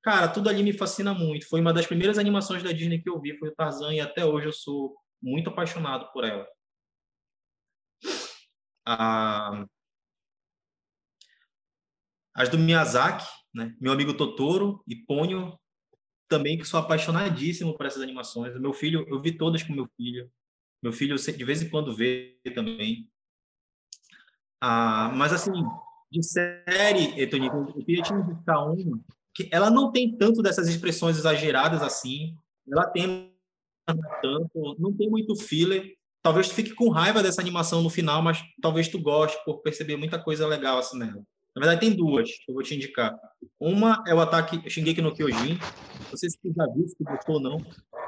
[0.03, 1.47] Cara, tudo ali me fascina muito.
[1.49, 4.25] Foi uma das primeiras animações da Disney que eu vi, foi o Tarzan, e até
[4.25, 6.47] hoje eu sou muito apaixonado por ela.
[8.87, 9.67] Ah,
[12.35, 13.77] as do Miyazaki, né?
[13.81, 15.59] meu amigo Totoro e Ponyo,
[16.29, 18.59] também que sou apaixonadíssimo por essas animações.
[18.59, 20.31] Meu filho, eu vi todas com meu filho.
[20.83, 23.11] Meu filho de vez em quando vê também.
[24.61, 25.53] Ah, mas assim,
[26.11, 28.75] de série, Tony, eu queria te indicar uma
[29.35, 32.35] que ela não tem tanto dessas expressões exageradas assim.
[32.71, 33.33] Ela tem
[34.23, 35.95] tanto, não tem muito filler.
[36.23, 39.97] Talvez tu fique com raiva dessa animação no final, mas talvez tu goste por perceber
[39.97, 41.23] muita coisa legal assim nela.
[41.55, 43.19] Na verdade, tem duas que eu vou te indicar.
[43.59, 45.59] Uma é o ataque Shingeki no Kyojin.
[46.09, 47.59] Não sei se você já viu, se gostou ou não.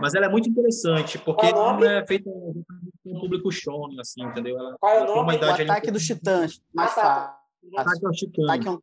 [0.01, 2.65] Mas ela é muito interessante, porque ela é feita com
[3.05, 4.57] um público shonen, assim, entendeu?
[4.57, 5.37] Ela, Qual é o nome?
[5.37, 6.63] o Ataque dos Titãs.
[6.73, 7.41] Mais ah, tá.
[7.79, 8.45] Ataque aos Titãs.
[8.45, 8.79] Ataque on,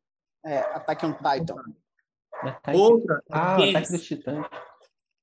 [0.46, 1.56] é, Ataque on Titan.
[2.74, 3.70] Outra, ah, Gantz.
[3.76, 4.48] Ataque dos Titãs.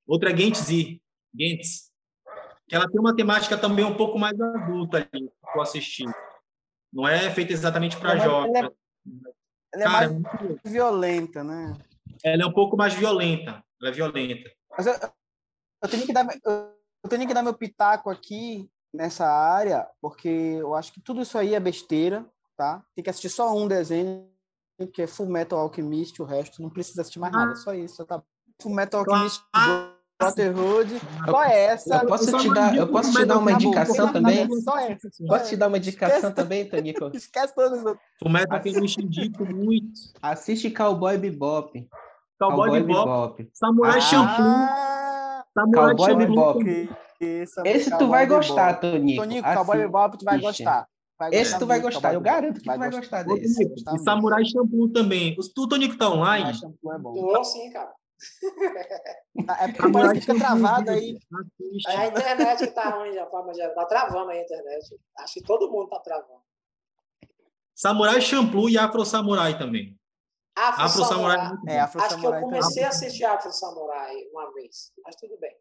[0.06, 1.00] Outra é Gantz Z.
[1.34, 1.90] Gantz.
[2.68, 6.04] Que ela tem uma temática também um pouco mais adulta ali, que eu assisti.
[6.92, 8.54] Não é feita exatamente para jovens.
[8.54, 8.70] Ela, é,
[9.74, 11.76] ela é Cara, mais é violenta, né?
[12.24, 13.62] Ela é um pouco mais violenta.
[13.80, 14.50] Ela é violenta.
[14.76, 14.94] Mas eu,
[15.82, 20.74] eu tenho que dar, eu tenho que dar meu pitaco aqui nessa área, porque eu
[20.74, 22.26] acho que tudo isso aí é besteira,
[22.56, 22.82] tá?
[22.94, 24.28] Tem que assistir só um desenho,
[24.92, 28.22] que é Full Metal Alchemist, o resto não precisa assistir mais nada, só isso, tá?
[28.60, 29.42] Full Metal Alchemist,
[30.18, 31.96] Brotherhood, só essa.
[31.96, 34.48] Eu posso te dar, eu posso te dar uma indicação também?
[34.60, 35.08] Só essa.
[35.26, 37.10] Posso te dar uma indicação também, Tonico?
[37.14, 38.06] Esquece todos os outros.
[38.18, 40.00] Full Metal Alchemist indico muito.
[40.20, 41.88] Assiste Cowboy Bebop.
[42.38, 43.50] Cowboy, Cowboy Bebop.
[43.52, 44.66] Samurai ah, Champloo.
[45.54, 46.90] Samurai Cowboy Bebop.
[47.64, 49.22] Esse tu vai gostar, Tonico.
[49.22, 50.86] Tonico, assim, Cowboy Bebop tu vai gostar.
[51.18, 53.64] Vai Esse tu vai gostar, eu garanto que vai tu vai gostar, gostar desse.
[53.64, 55.34] E Samurai Shampoo também.
[55.38, 56.54] O Tonico tá online?
[56.54, 57.32] Samurai Shampoo é bom.
[57.32, 57.94] Tô sim, cara.
[59.60, 61.18] É porque parece que fica travado aí.
[61.88, 63.68] É a internet que tá ruim, já, forma já.
[63.70, 64.98] Tá travando aí a internet.
[65.18, 66.42] Acho que todo mundo tá travando.
[67.74, 69.98] Samurai Shampoo e Afro Samurai também.
[70.56, 71.38] Afro, Afro Samurai.
[71.38, 71.74] Samurai.
[71.74, 75.38] É, Afro Acho Samurai que eu comecei a assistir Afro Samurai uma vez, mas tudo
[75.38, 75.54] bem.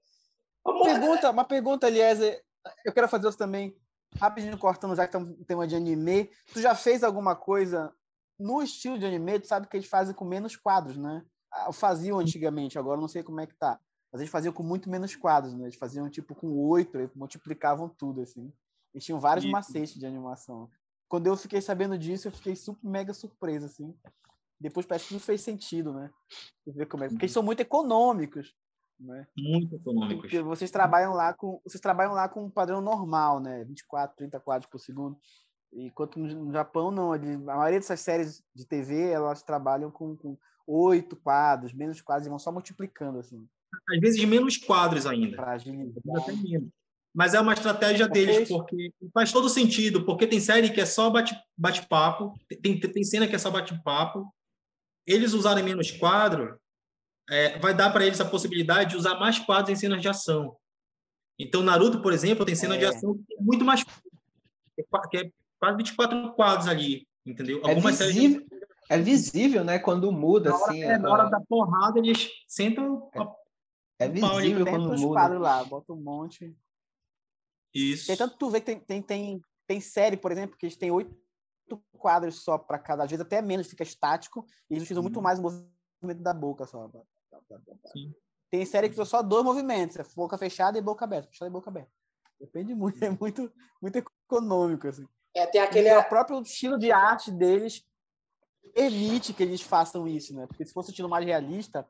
[0.64, 2.42] Vamos uma pergunta, uma pergunta, Eliezer.
[2.86, 3.76] Eu quero fazer isso também,
[4.20, 6.30] rapidinho cortando, já que estamos no tema de anime.
[6.54, 7.94] Tu já fez alguma coisa
[8.40, 9.40] no estilo de anime?
[9.40, 11.24] Tu sabe que eles fazem com menos quadros, né?
[11.52, 13.80] Ah, faziam antigamente, agora não sei como é que tá.
[14.12, 15.64] Mas eles faziam com muito menos quadros, né?
[15.64, 18.52] Eles faziam tipo com oito, multiplicavam tudo, assim.
[18.94, 19.52] Eles tinham vários Isso.
[19.52, 20.70] macetes de animação.
[21.08, 23.94] Quando eu fiquei sabendo disso, eu fiquei super mega surpreso, assim
[24.60, 26.10] depois parece que tudo fez sentido, né?
[26.66, 27.10] Ver como é.
[27.10, 28.56] Porque eles são muito econômicos.
[29.00, 29.28] Né?
[29.38, 30.22] Muito econômicos.
[30.22, 33.64] Porque vocês trabalham lá com vocês trabalham lá com um padrão normal, né?
[33.66, 35.18] 24, 30 quadros por segundo.
[35.74, 41.16] Enquanto no Japão não, a maioria dessas séries de TV elas trabalham com, com 8
[41.18, 43.46] quadros, menos quadros e vão só multiplicando assim.
[43.90, 45.42] Às vezes menos quadros ainda.
[45.42, 46.70] Até menos.
[47.14, 51.10] Mas é uma estratégia deles, porque faz todo sentido, porque tem série que é só
[51.58, 54.30] bate-papo, tem, tem cena que é só bate-papo.
[55.08, 56.60] Eles usarem menos quadro,
[57.30, 60.56] é, vai dar para eles a possibilidade de usar mais quadros em cenas de ação.
[61.38, 62.78] Então, Naruto, por exemplo, tem cena é.
[62.78, 63.84] de ação é muito mais.
[63.84, 67.62] que é quase 24 quadros ali, entendeu?
[67.64, 68.68] É Algumas é visível, séries...
[68.90, 69.80] é visível, né?
[69.80, 70.84] Quando muda, na hora, assim.
[70.84, 73.10] É, na hora da porrada, eles sentam.
[74.00, 75.14] É, é visível quando muda.
[75.14, 76.56] quadros lá, bota um monte.
[77.74, 78.10] Isso.
[78.10, 80.92] E tanto tu vê que tem, tem, tem, tem série, por exemplo, que eles têm
[80.92, 81.14] oito
[81.98, 85.24] quadros só para cada, às vezes até menos, fica estático, e eles utilizam muito uhum.
[85.24, 86.90] mais o movimento da boca só.
[87.92, 88.14] Sim.
[88.50, 91.52] Tem série que usa só dois movimentos, é boca fechada e boca aberta, fechada e
[91.52, 91.92] boca aberta.
[92.40, 95.06] Depende muito, é muito, muito econômico, assim.
[95.36, 95.90] É, tem aquele...
[95.90, 97.84] E o próprio estilo de arte deles
[98.74, 100.48] permite que eles façam isso, né?
[100.48, 101.88] Porque se fosse um estilo mais realista,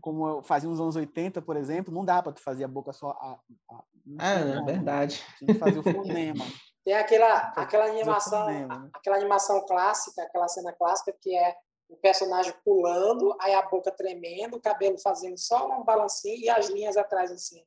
[0.00, 2.92] como eu fazia nos anos 80, por exemplo, não dá para tu fazer a boca
[2.92, 3.10] só.
[3.10, 3.38] A,
[3.70, 3.84] a,
[4.20, 5.22] é, é verdade.
[5.38, 6.44] Tinha que fazer o fonema.
[6.84, 8.90] Tem aquela, aquela animação, fonema, né?
[8.94, 11.54] aquela animação clássica, aquela cena clássica que é
[11.88, 16.68] o personagem pulando, aí a boca tremendo, o cabelo fazendo só um balancinho e as
[16.68, 17.64] linhas atrás assim.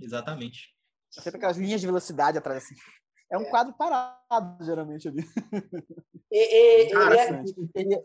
[0.00, 0.74] Exatamente.
[1.10, 2.74] Sempre aquelas linhas de velocidade atrás assim.
[3.30, 3.50] É um é.
[3.50, 5.24] quadro parado, geralmente, ali.
[6.30, 8.04] E, e, Cara, é, ele, é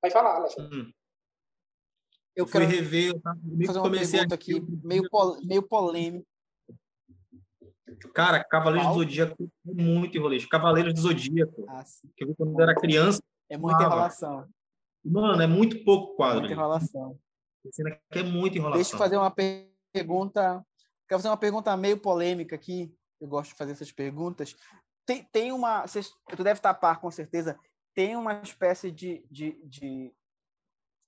[0.00, 0.76] Pode falar, Alexandre.
[0.76, 0.92] Hum.
[2.34, 6.26] Eu, eu quero rever, eu fazer uma pergunta aqui, meio, pol, meio polêmico.
[8.14, 10.48] Cara, Cavaleiros do Zodíaco é muito enroleixo.
[10.48, 11.84] Cavaleiros do Zodíaco, ah,
[12.16, 13.22] que eu vi quando eu era criança.
[13.48, 14.48] É muita enrolação.
[15.04, 16.40] Mano, é muito pouco quadro.
[16.40, 17.18] Muita enrolação.
[18.10, 18.82] é muito enrolação.
[18.82, 19.34] Deixa eu fazer uma
[19.94, 20.64] pergunta.
[21.08, 22.94] Quero fazer uma pergunta meio polêmica aqui.
[23.20, 24.54] Eu gosto de fazer essas perguntas.
[25.06, 25.86] Tem, tem uma.
[25.86, 27.58] Vocês, tu deve tapar com certeza
[27.98, 30.14] tem uma espécie de, de, de,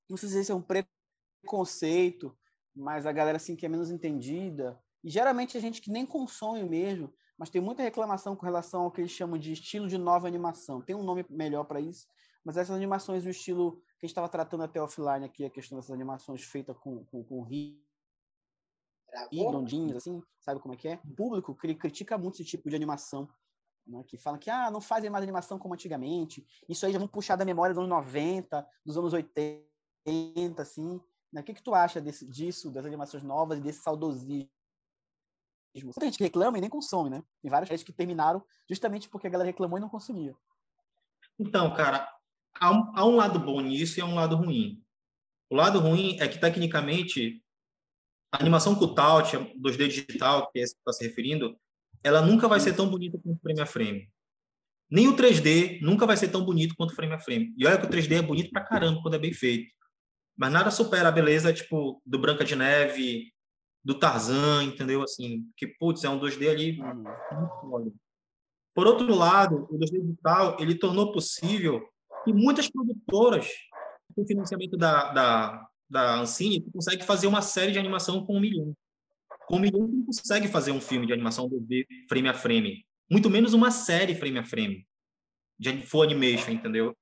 [0.09, 2.37] não sei se é um preconceito,
[2.75, 6.63] mas a galera assim que é menos entendida e geralmente a gente que nem consome
[6.65, 10.29] mesmo, mas tem muita reclamação com relação ao que eles chamam de estilo de nova
[10.29, 10.83] animação.
[10.83, 12.07] Tem um nome melhor para isso,
[12.45, 15.79] mas essas animações, o estilo que a gente estava tratando até offline aqui, a questão
[15.79, 17.79] dessas animações feitas com, com, com rio,
[19.33, 19.43] e
[19.97, 21.01] assim, sabe como é que é?
[21.05, 23.29] O público critica muito esse tipo de animação
[23.87, 27.09] né, que falam que ah, não fazem mais animação como antigamente, isso aí já vão
[27.09, 31.01] puxar da memória dos anos 90, dos anos 80, assim.
[31.33, 31.41] Né?
[31.41, 34.49] O que, que tu acha desse, disso, das animações novas e desse saudosismo?
[35.75, 37.23] Muita gente reclama e nem consome, né?
[37.41, 40.35] Tem várias séries que terminaram justamente porque a galera reclamou e não consumia.
[41.39, 42.09] Então, cara,
[42.55, 44.83] há um, há um lado bom nisso e há um lado ruim.
[45.49, 47.43] O lado ruim é que, tecnicamente,
[48.33, 51.59] a animação cutout, 2D digital, que é esse que está se referindo,
[52.03, 54.11] ela nunca vai ser tão bonita quanto frame a frame.
[54.91, 57.55] Nem o 3D nunca vai ser tão bonito quanto frame a frame.
[57.57, 59.73] E olha que o 3D é bonito pra caramba quando é bem feito.
[60.37, 63.33] Mas nada supera a beleza, tipo, do Branca de Neve,
[63.85, 65.03] do Tarzan, entendeu?
[65.03, 66.95] Assim, que, putz, é um 2D ali uhum.
[66.95, 67.93] muito foda.
[68.75, 71.83] Por outro lado, o 2D digital, ele tornou possível
[72.25, 73.49] que muitas produtoras,
[74.15, 78.75] com financiamento da, da, da Ancine, conseguem fazer uma série de animação com um milhão.
[79.47, 82.87] Com um milhão não consegue fazer um filme de animação 2D frame a frame.
[83.11, 84.87] Muito menos uma série frame a frame.
[85.59, 86.97] De full animation, entendeu?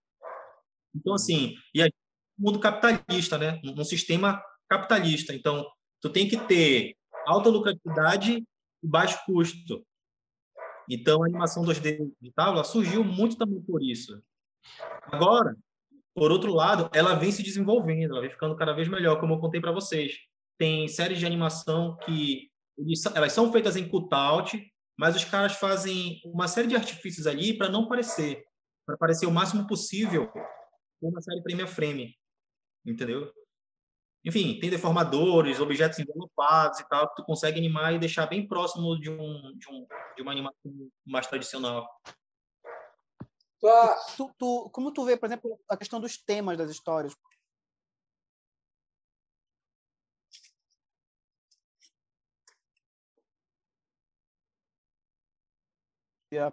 [0.95, 1.91] Então, assim, e aí,
[2.37, 3.61] mundo capitalista, né?
[3.63, 5.35] Num sistema capitalista.
[5.35, 5.67] Então,
[6.01, 8.45] tu tem que ter alta lucratividade
[8.83, 9.85] e baixo custo.
[10.89, 14.23] Então, a animação 2D digital ela surgiu muito também por isso.
[15.13, 15.55] Agora,
[16.15, 19.39] por outro lado, ela vem se desenvolvendo, ela vem ficando cada vez melhor, como eu
[19.39, 22.51] contei para vocês tem séries de animação que
[23.15, 24.61] elas são feitas em cutout,
[24.99, 28.45] mas os caras fazem uma série de artifícios ali para não parecer,
[28.85, 30.31] para parecer o máximo possível
[31.01, 32.19] uma série frame frame,
[32.85, 33.33] entendeu?
[34.29, 38.95] Enfim, tem deformadores, objetos envelopados e tal, que tu consegue animar e deixar bem próximo
[39.01, 40.71] de, um, de, um, de uma animação
[41.07, 41.89] mais tradicional.
[43.59, 47.17] Tu, tu, como tu vê, por exemplo, a questão dos temas das histórias?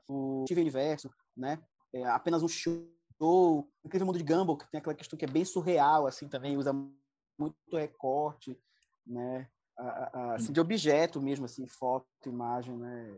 [0.08, 1.62] o Steven Universo, né?
[1.94, 2.90] É apenas um show.
[3.20, 3.68] O
[4.06, 6.74] Mundo de Gumball, que tem aquela questão que é bem surreal, assim, também usa
[7.38, 8.60] muito recorte,
[9.06, 9.50] né?
[10.36, 13.14] assim, de objeto mesmo, assim, foto, imagem, né?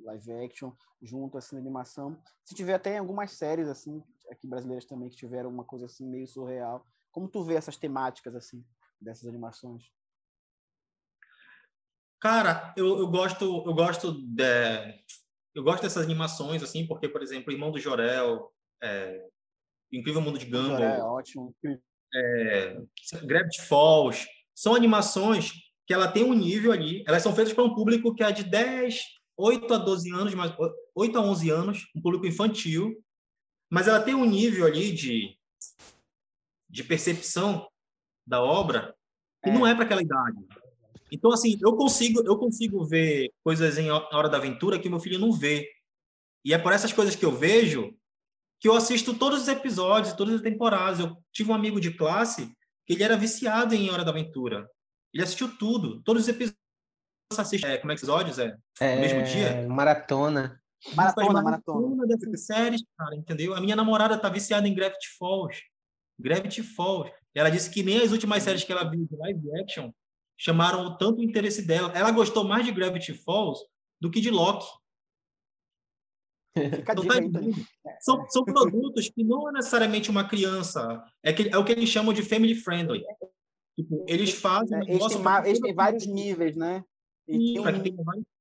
[0.00, 2.20] Live action, junto, assim, animação.
[2.44, 6.26] Se tiver até algumas séries, assim, aqui brasileiras também, que tiveram uma coisa, assim, meio
[6.26, 6.84] surreal.
[7.12, 8.64] Como tu vê essas temáticas, assim?
[9.02, 9.84] dessas animações?
[12.20, 15.04] Cara, eu, eu gosto, eu gosto de,
[15.54, 19.28] eu gosto dessas animações assim, porque por exemplo, Irmão do Jorel, é,
[19.92, 21.54] Incrível Mundo de Gumball, Jorel, é ótimo.
[22.14, 22.78] É,
[23.24, 25.52] Gravity Falls, são animações
[25.86, 28.44] que ela tem um nível ali, elas são feitas para um público que é de
[28.44, 29.00] 10,
[29.36, 30.54] 8 a 12 anos, mas
[30.94, 33.02] 8 a 11 anos, um público infantil,
[33.70, 35.36] mas ela tem um nível ali de,
[36.68, 37.66] de percepção
[38.26, 38.94] da obra
[39.42, 39.52] que é.
[39.52, 40.38] não é para aquela idade.
[41.10, 45.18] Então, assim, eu consigo, eu consigo ver coisas em Hora da Aventura que meu filho
[45.18, 45.68] não vê.
[46.44, 47.94] E é por essas coisas que eu vejo
[48.62, 51.00] que eu assisto todos os episódios, todas as temporadas.
[51.00, 52.46] Eu tive um amigo de classe
[52.86, 54.70] que ele era viciado em Hora da Aventura.
[55.12, 56.56] Ele assistiu tudo, todos os episódios.
[57.36, 58.56] Assiste, é, como é que episódios é?
[58.78, 58.94] é?
[58.94, 59.66] No mesmo dia?
[59.68, 60.60] Maratona.
[60.94, 62.06] Maratona, maratona.
[62.06, 63.52] dessas séries, cara, entendeu?
[63.52, 65.60] A minha namorada tá viciada em Gravity Falls.
[66.16, 67.10] Gravity Falls.
[67.34, 69.90] Ela disse que nem as últimas séries que ela viu de live action
[70.36, 71.90] chamaram tanto o interesse dela.
[71.96, 73.58] Ela gostou mais de Gravity Falls
[74.00, 74.66] do que de Loki.
[76.54, 76.94] Tá
[78.00, 81.88] são, são produtos que não é necessariamente uma criança, é, que, é o que eles
[81.88, 83.02] chamam de family friendly.
[83.74, 84.78] Tipo, eles fazem.
[84.78, 86.84] É, eles, têm, eles têm vários níveis, né?
[87.26, 87.96] E Sim, tem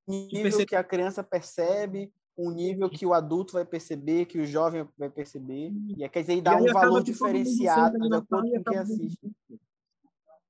[0.08, 4.46] um nível que a criança percebe, um nível que o adulto vai perceber, que o
[4.46, 5.72] jovem vai perceber.
[5.98, 9.32] E quer dizer, dá um valor diferenciado de acordo com quem assiste.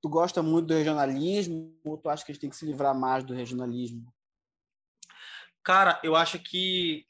[0.00, 2.98] Tu gosta muito do regionalismo ou tu acha que a gente tem que se livrar
[2.98, 4.12] mais do regionalismo?
[5.62, 7.06] Cara, eu acho que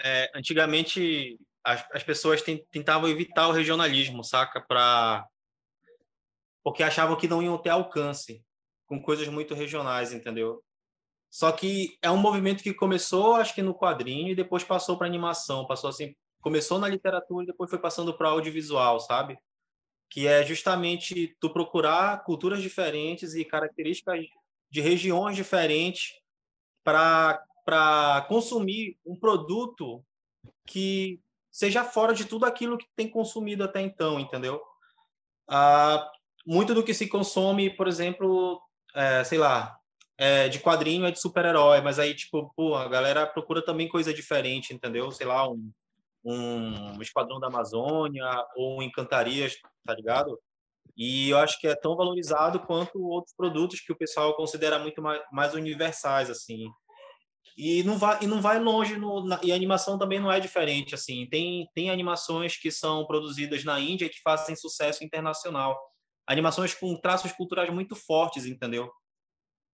[0.00, 4.60] é, antigamente as, as pessoas tentavam evitar o regionalismo, saca?
[4.60, 5.26] Pra...
[6.62, 8.42] Porque achavam que não iam ter alcance
[8.86, 10.62] com coisas muito regionais, entendeu?
[11.30, 15.06] Só que é um movimento que começou, acho que no quadrinho, e depois passou para
[15.06, 19.36] animação, passou assim, começou na literatura e depois foi passando para audiovisual, sabe?
[20.08, 24.24] que é justamente tu procurar culturas diferentes e características
[24.70, 26.12] de regiões diferentes
[26.84, 27.42] para
[28.28, 30.04] consumir um produto
[30.64, 34.60] que seja fora de tudo aquilo que tem consumido até então, entendeu?
[35.48, 36.10] Ah,
[36.46, 38.60] muito do que se consome, por exemplo,
[38.94, 39.76] é, sei lá,
[40.18, 44.14] é, de quadrinho é de super-herói, mas aí, tipo, pô, a galera procura também coisa
[44.14, 45.10] diferente, entendeu?
[45.10, 45.70] Sei lá, um,
[46.24, 48.24] um Esquadrão da Amazônia
[48.56, 50.38] ou um Encantarias, tá ligado?
[50.96, 55.02] E eu acho que é tão valorizado quanto outros produtos que o pessoal considera muito
[55.02, 56.66] mais, mais universais, assim.
[57.56, 60.38] E não vai, e não vai longe, no, na, e a animação também não é
[60.38, 61.26] diferente, assim.
[61.26, 65.78] Tem, tem animações que são produzidas na Índia que fazem sucesso internacional.
[66.26, 68.90] Animações com traços culturais muito fortes, entendeu?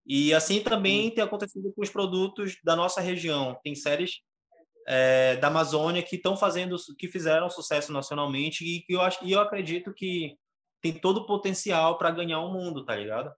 [0.05, 3.57] E assim também tem acontecido com os produtos da nossa região.
[3.63, 4.21] Tem séries
[4.87, 9.31] é, da Amazônia que estão fazendo, que fizeram sucesso nacionalmente e que eu acho, e
[9.31, 10.37] eu acredito que
[10.81, 13.33] tem todo o potencial para ganhar o mundo, tá ligado?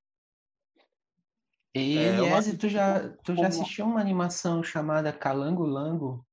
[1.75, 2.41] E é, uma...
[2.41, 6.25] tu já, tu já assistiu uma animação chamada Calango Lango?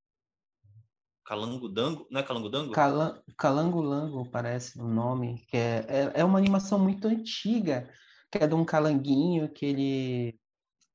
[1.25, 2.07] Calango Dango?
[2.09, 2.73] Não é Calango Dango?
[2.73, 7.91] Calan, Calango Lango, parece o nome, que é, é, é uma animação muito antiga,
[8.31, 10.41] que é de um calanguinho que ele,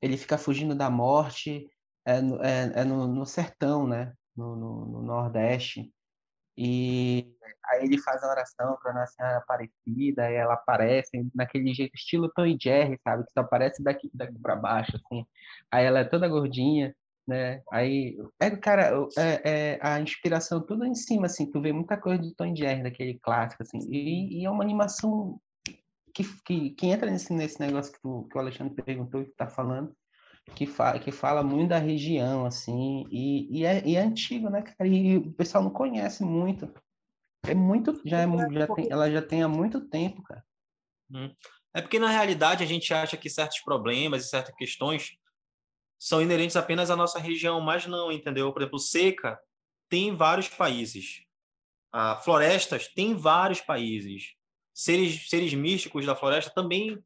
[0.01, 1.69] ele fica fugindo da morte
[2.05, 4.13] é, é, é no, no, sertão, né?
[4.33, 5.91] No, no, no, Nordeste.
[6.57, 7.35] E
[7.65, 12.31] aí ele faz a oração para Nossa Senhora Aparecida, e ela aparece naquele jeito, estilo
[12.35, 13.23] Tom e Jerry, sabe?
[13.25, 15.25] Que só aparece daqui, daqui para baixo, assim.
[15.71, 16.95] Aí ela é toda gordinha,
[17.27, 17.61] né?
[17.71, 21.51] Aí, é, cara, é, é, a inspiração toda em cima, assim.
[21.51, 23.79] Tu vê muita coisa do Tom e Jerry, daquele clássico, assim.
[23.91, 25.39] E, e é uma animação
[26.13, 29.35] que, que, que entra nesse, nesse negócio que, tu, que o Alexandre perguntou e que
[29.35, 29.95] tá falando
[30.55, 34.61] que, fa que fala muito da região, assim, e, e, é, e é antigo, né,
[34.61, 34.87] cara?
[34.87, 36.71] E o pessoal não conhece muito.
[37.45, 40.43] É muito, já, é, já tem, ela já tem há muito tempo, cara.
[41.11, 41.33] Hum.
[41.73, 45.11] É porque, na realidade, a gente acha que certos problemas e certas questões
[45.99, 48.51] são inerentes apenas à nossa região, mas não, entendeu?
[48.51, 49.39] Por exemplo, seca
[49.89, 51.23] tem vários países.
[51.91, 54.33] Ah, florestas tem vários países.
[54.73, 57.01] Seres, seres místicos da floresta também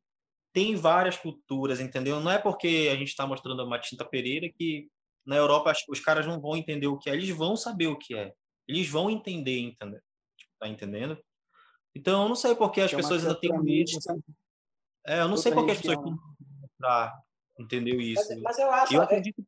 [0.53, 2.19] tem várias culturas, entendeu?
[2.19, 4.89] Não é porque a gente está mostrando uma tinta Pereira que
[5.25, 8.15] na Europa os caras não vão entender o que é, eles vão saber o que
[8.15, 8.33] é,
[8.67, 10.01] eles vão entender, entendeu?
[10.59, 11.17] Tá entendendo?
[11.95, 13.91] Então, eu não sei por que as pessoas ainda têm medo.
[15.05, 16.15] É, eu não sei por que as pessoas têm
[17.59, 18.27] entendeu isso.
[18.29, 19.43] Mas, mas, eu acho, eu acredito...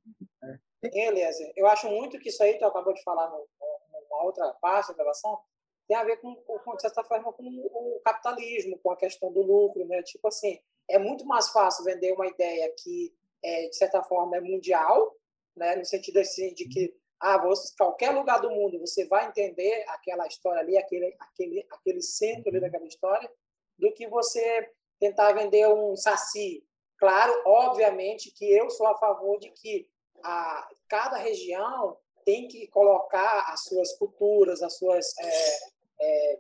[0.84, 3.47] é, Eliezer, eu acho muito que isso aí tu acabou de falar no,
[3.91, 5.39] numa outra parte da gravação,
[5.88, 9.41] tem a ver com, com de certa forma, com o capitalismo, com a questão do
[9.41, 10.01] lucro, né?
[10.04, 10.60] Tipo assim,
[10.90, 13.14] é muito mais fácil vender uma ideia que,
[13.44, 15.16] é, de certa forma, é mundial,
[15.56, 15.76] né?
[15.76, 20.28] no sentido assim, de que ah, você, qualquer lugar do mundo você vai entender aquela
[20.28, 23.32] história ali, aquele, aquele, aquele centro ali daquela história,
[23.80, 24.70] do que você
[25.00, 26.66] tentar vender um saci.
[26.98, 29.88] Claro, obviamente que eu sou a favor de que
[30.24, 35.60] a, cada região tem que colocar as suas culturas, as suas é,
[36.02, 36.40] é,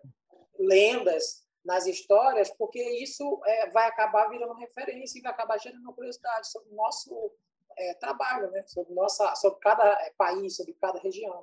[0.59, 6.51] lendas nas histórias, porque isso é, vai acabar virando referência e vai acabar gerando curiosidade
[6.51, 7.31] sobre o nosso
[7.77, 8.63] é, trabalho, né?
[8.67, 11.33] sobre, nossa, sobre cada é, país, sobre cada região.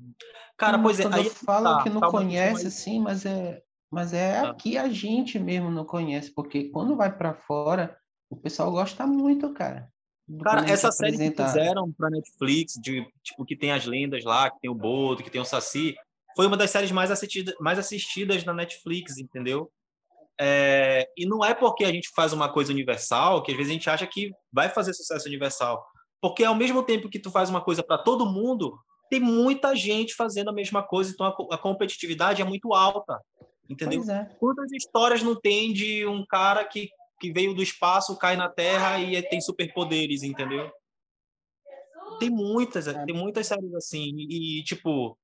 [0.00, 0.12] Né?
[0.56, 1.06] Cara, pois é.
[1.12, 4.50] Aí fala tá, que não tá conhece, sim, mas é, mas é ah.
[4.50, 7.98] aqui a gente mesmo não conhece, porque quando vai para fora,
[8.30, 9.92] o pessoal gosta muito, cara.
[10.42, 14.58] Cara, essa série que fizeram para Netflix, de tipo que tem as lendas lá, que
[14.60, 15.94] tem o Boto, que tem o Saci,
[16.36, 19.70] foi uma das séries mais assistidas, mais assistidas na Netflix, entendeu?
[20.40, 23.74] É, e não é porque a gente faz uma coisa universal que às vezes a
[23.74, 25.84] gente acha que vai fazer sucesso universal.
[26.20, 28.76] Porque ao mesmo tempo que tu faz uma coisa para todo mundo,
[29.10, 33.20] tem muita gente fazendo a mesma coisa, então a, a competitividade é muito alta.
[33.68, 34.02] Entendeu?
[34.10, 34.24] É.
[34.38, 36.88] Quantas histórias não tem de um cara que,
[37.20, 40.70] que veio do espaço, cai na Terra e tem superpoderes, entendeu?
[42.18, 43.04] Tem muitas, é.
[43.04, 44.14] tem muitas séries assim.
[44.16, 45.16] E, tipo,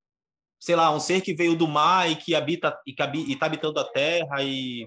[0.61, 2.93] sei lá, um ser que veio do mar e que habita e
[3.33, 4.87] está habitando a Terra e,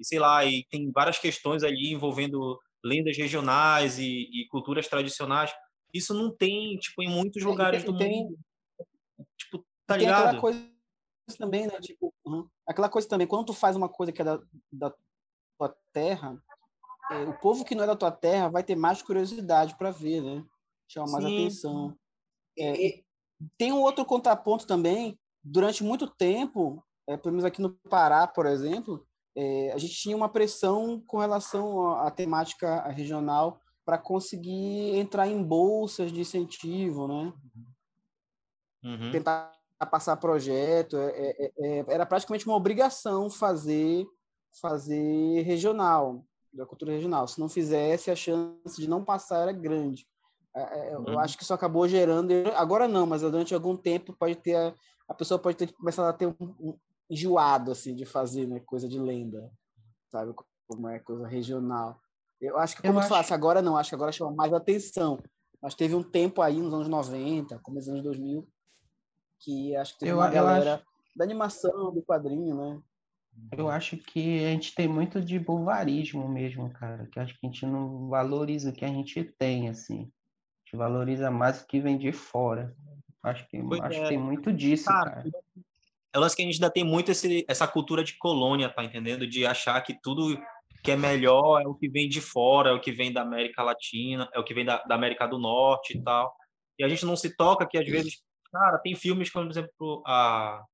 [0.00, 5.52] e, sei lá, e tem várias questões ali envolvendo lendas regionais e, e culturas tradicionais.
[5.92, 8.38] Isso não tem, tipo, em muitos lugares tem, do tem, mundo.
[9.36, 10.28] Tipo, tá ligado?
[10.28, 10.66] Aquela coisa
[11.38, 11.78] também, né?
[11.78, 12.48] Tipo, uhum.
[12.66, 14.40] aquela coisa também, quando tu faz uma coisa que é da,
[14.72, 14.94] da
[15.58, 16.42] tua terra,
[17.10, 20.22] é, o povo que não é da tua terra vai ter mais curiosidade para ver,
[20.22, 20.42] né?
[20.88, 21.36] Chama mais Sim.
[21.36, 21.98] atenção.
[22.58, 23.02] É,
[23.56, 25.18] tem um outro contraponto também.
[25.44, 30.16] Durante muito tempo, é, pelo menos aqui no Pará, por exemplo, é, a gente tinha
[30.16, 37.08] uma pressão com relação à, à temática regional para conseguir entrar em bolsas de incentivo,
[37.08, 37.32] né?
[38.84, 39.10] Uhum.
[39.10, 39.52] Tentar
[39.90, 44.06] passar projeto, é, é, é, era praticamente uma obrigação fazer
[44.60, 47.26] fazer regional, da cultura regional.
[47.26, 50.06] Se não fizesse, a chance de não passar era grande.
[50.54, 51.18] É, é, eu uhum.
[51.18, 52.32] acho que isso acabou gerando.
[52.54, 54.74] Agora não, mas durante algum tempo pode ter a,
[55.08, 56.78] a pessoa pode ter começado a ter um, um
[57.08, 59.50] enjoado assim de fazer né, coisa de lenda,
[60.10, 60.34] sabe
[60.66, 61.98] como é coisa regional.
[62.40, 65.18] Eu acho que como eu falasse, agora não, acho que agora chama mais atenção.
[65.60, 68.48] Mas teve um tempo aí nos anos 90, começo dos anos 2000,
[69.38, 70.84] que acho que teve eu, uma galera acho...
[71.16, 72.82] da animação, do quadrinho, né?
[73.56, 77.06] Eu acho que a gente tem muito de bulvarismo mesmo, cara.
[77.06, 80.12] Que acho que a gente não valoriza o que a gente tem, assim
[80.76, 82.74] valoriza mais o que vem de fora.
[83.22, 84.02] Acho que, acho é.
[84.02, 85.10] que tem muito disso, cara.
[85.10, 85.30] cara.
[86.14, 89.26] É lance que a gente ainda tem muito esse, essa cultura de colônia, tá entendendo?
[89.26, 90.38] De achar que tudo
[90.82, 93.62] que é melhor é o que vem de fora, é o que vem da América
[93.62, 96.34] Latina, é o que vem da, da América do Norte e tal.
[96.78, 98.20] E a gente não se toca que às vezes,
[98.52, 100.64] cara, tem filmes, como, por exemplo, a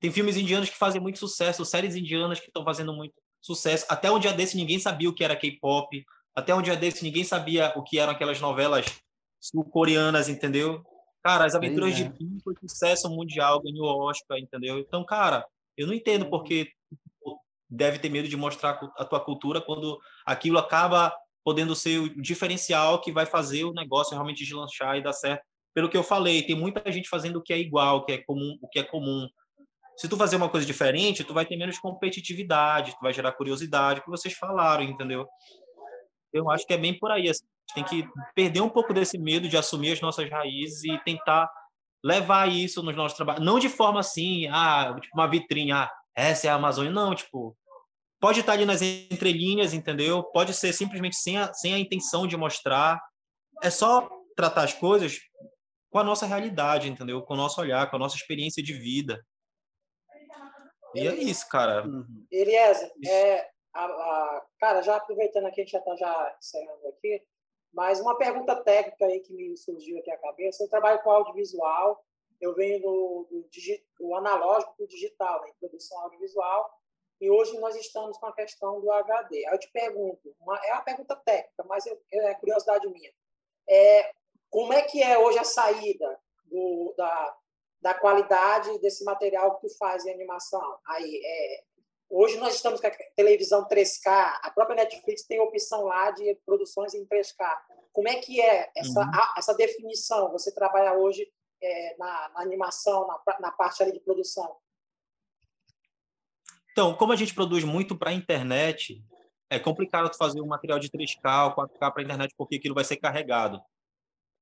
[0.00, 3.84] tem filmes indianos que fazem muito sucesso, séries indianas que estão fazendo muito sucesso.
[3.88, 6.04] Até um dia desse ninguém sabia o que era K-pop,
[6.34, 8.86] até um dia desse, ninguém sabia o que eram aquelas novelas
[9.40, 10.84] sul-coreanas, entendeu?
[11.22, 12.04] Cara, as aventuras é.
[12.04, 14.78] de Pim foi sucesso mundial, ganhou Oscar, entendeu?
[14.78, 16.70] Então, cara, eu não entendo porque
[17.68, 21.14] deve ter medo de mostrar a tua cultura quando aquilo acaba
[21.44, 25.42] podendo ser o diferencial que vai fazer o negócio realmente deslanchar e dar certo.
[25.72, 28.18] Pelo que eu falei, tem muita gente fazendo o que é igual, o que é
[28.18, 29.28] comum, o que é comum.
[29.96, 34.02] Se tu fazer uma coisa diferente, tu vai ter menos competitividade, tu vai gerar curiosidade,
[34.02, 35.26] que vocês falaram, entendeu?
[36.32, 37.28] Eu acho que é bem por aí.
[37.28, 37.44] Assim.
[37.74, 40.98] A gente tem que perder um pouco desse medo de assumir as nossas raízes e
[41.04, 41.50] tentar
[42.02, 43.44] levar isso nos nossos trabalhos.
[43.44, 46.90] Não de forma assim, ah, tipo uma vitrine, ah, essa é a Amazônia.
[46.90, 47.56] Não, tipo,
[48.20, 50.22] pode estar ali nas entrelinhas, entendeu?
[50.22, 53.00] Pode ser simplesmente sem a, sem a intenção de mostrar.
[53.62, 55.18] É só tratar as coisas
[55.90, 57.22] com a nossa realidade, entendeu?
[57.22, 59.24] Com o nosso olhar, com a nossa experiência de vida.
[60.94, 61.86] E é isso, cara.
[61.86, 62.26] Uhum.
[62.30, 67.22] Eliezer, é, a, a, cara, já aproveitando aqui, a gente já está já encerrando aqui,
[67.72, 70.62] mas uma pergunta técnica aí que me surgiu aqui à cabeça.
[70.64, 72.04] Eu trabalho com audiovisual,
[72.40, 73.48] eu venho do, do,
[73.98, 76.80] do analógico para o digital, né, produção audiovisual,
[77.20, 79.46] e hoje nós estamos com a questão do HD.
[79.46, 83.12] Aí eu te pergunto, uma, é uma pergunta técnica, mas eu, é curiosidade minha.
[83.68, 84.12] É,
[84.48, 87.36] como é que é hoje a saída do, da,
[87.82, 90.78] da qualidade desse material que tu faz em animação?
[90.86, 91.64] Aí, é,
[92.10, 96.92] Hoje nós estamos com a televisão 3K, a própria Netflix tem opção lá de produções
[96.92, 97.56] em 3K.
[97.92, 99.14] Como é que é essa, uhum.
[99.14, 100.32] a, essa definição?
[100.32, 101.30] Você trabalha hoje
[101.62, 104.56] é, na, na, animação, na, na parte ali de produção?
[106.72, 109.00] Então, como a gente produz muito para a internet,
[109.48, 112.84] é complicado fazer um material de 3K ou 4K para a internet porque aquilo vai
[112.84, 113.62] ser carregado.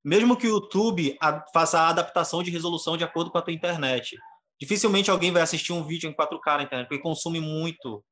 [0.03, 1.19] Mesmo que o YouTube
[1.53, 4.17] faça a adaptação de resolução de acordo com a tua internet.
[4.61, 8.05] Dificilmente alguém vai assistir um vídeo em 4K na internet, porque consome muito,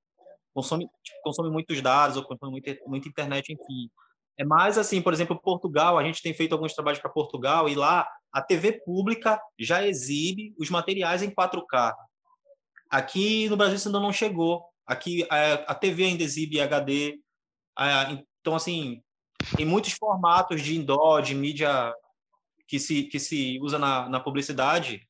[0.54, 3.90] consome, tipo, consome muitos dados ou consome muita, muita internet, enfim.
[4.38, 7.74] É mais assim, por exemplo, Portugal, a gente tem feito alguns trabalhos para Portugal e
[7.74, 11.94] lá a TV pública já exibe os materiais em 4K.
[12.90, 14.64] Aqui no Brasil isso ainda não chegou.
[14.86, 17.18] Aqui a, a TV ainda exibe HD.
[17.76, 19.02] A, então, assim,
[19.58, 21.92] em muitos formatos de indoor, de mídia
[22.68, 25.06] que se, que se usa na, na publicidade,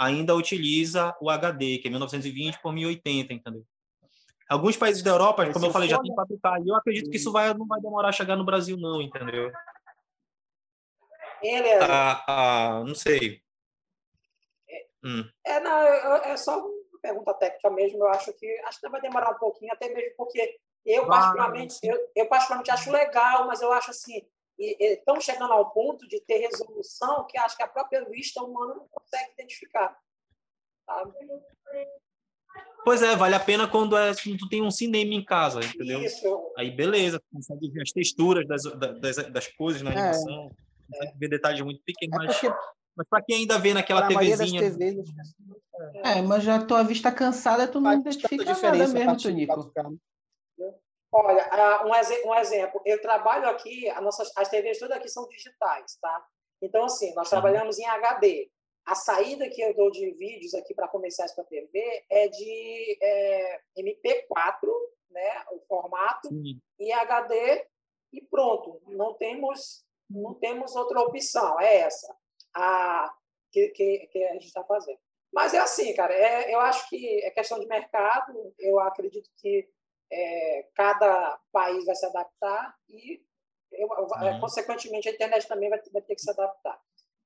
[0.00, 3.66] ainda utiliza o HD, que é 1920 por 1080, entendeu?
[4.48, 6.64] Alguns países da Europa, como eu falei, já tem 4K.
[6.64, 9.52] E eu acredito que isso vai, não vai demorar a chegar no Brasil, não, entendeu?
[11.42, 11.78] Ele é...
[11.82, 13.42] Ah, ah, não sei.
[14.68, 15.24] É, hum.
[15.44, 17.98] é, não, é só uma pergunta técnica mesmo.
[17.98, 21.98] Eu acho que acho que vai demorar um pouquinho, até mesmo porque eu, particularmente, eu,
[22.16, 24.26] eu particularmente acho legal, mas eu acho assim,
[24.60, 28.88] estão chegando ao ponto de ter resolução que acho que a própria vista humana não
[28.88, 29.96] consegue identificar.
[30.86, 31.12] Sabe?
[32.84, 36.00] Pois é, vale a pena quando é, tu tem um cinema em casa, entendeu?
[36.00, 36.52] Isso.
[36.56, 38.62] Aí beleza, consegue ver as texturas das,
[39.00, 39.98] das, das coisas na é.
[39.98, 40.50] animação,
[40.92, 40.96] é.
[40.96, 42.56] consegue ver detalhes muito pequenos, é mas,
[42.96, 44.62] mas para quem ainda vê naquela TVzinha...
[44.62, 45.08] TVs,
[46.04, 49.72] é, mas já tua vista cansada, tu não identifica nada mesmo, Tonico.
[51.12, 51.82] Olha,
[52.24, 56.26] um, exemplo, eu trabalho aqui, as nossas as TVs todas aqui são digitais, tá?
[56.62, 58.50] Então, assim, nós trabalhamos em HD.
[58.86, 63.60] A saída que eu dou de vídeos aqui para comerciais para TV é de é,
[63.78, 64.68] MP4,
[65.10, 66.60] né, o formato, Sim.
[66.78, 67.66] e HD,
[68.12, 68.80] e pronto.
[68.86, 72.16] Não temos, não temos outra opção, é essa
[72.54, 73.12] a,
[73.50, 74.98] que, que, que a gente está fazendo.
[75.32, 79.68] Mas é assim, cara, é, eu acho que é questão de mercado, eu acredito que
[80.12, 83.22] é, cada país vai se adaptar e,
[83.72, 84.40] eu, uhum.
[84.40, 86.80] consequentemente, a internet também vai, vai ter que se adaptar.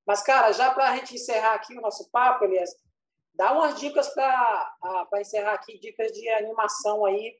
[0.06, 2.70] Mas, cara, já para a gente encerrar aqui o nosso papo, Elias,
[3.34, 7.38] dá umas dicas para encerrar aqui, dicas de animação aí,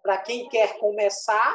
[0.00, 1.54] para quem quer começar,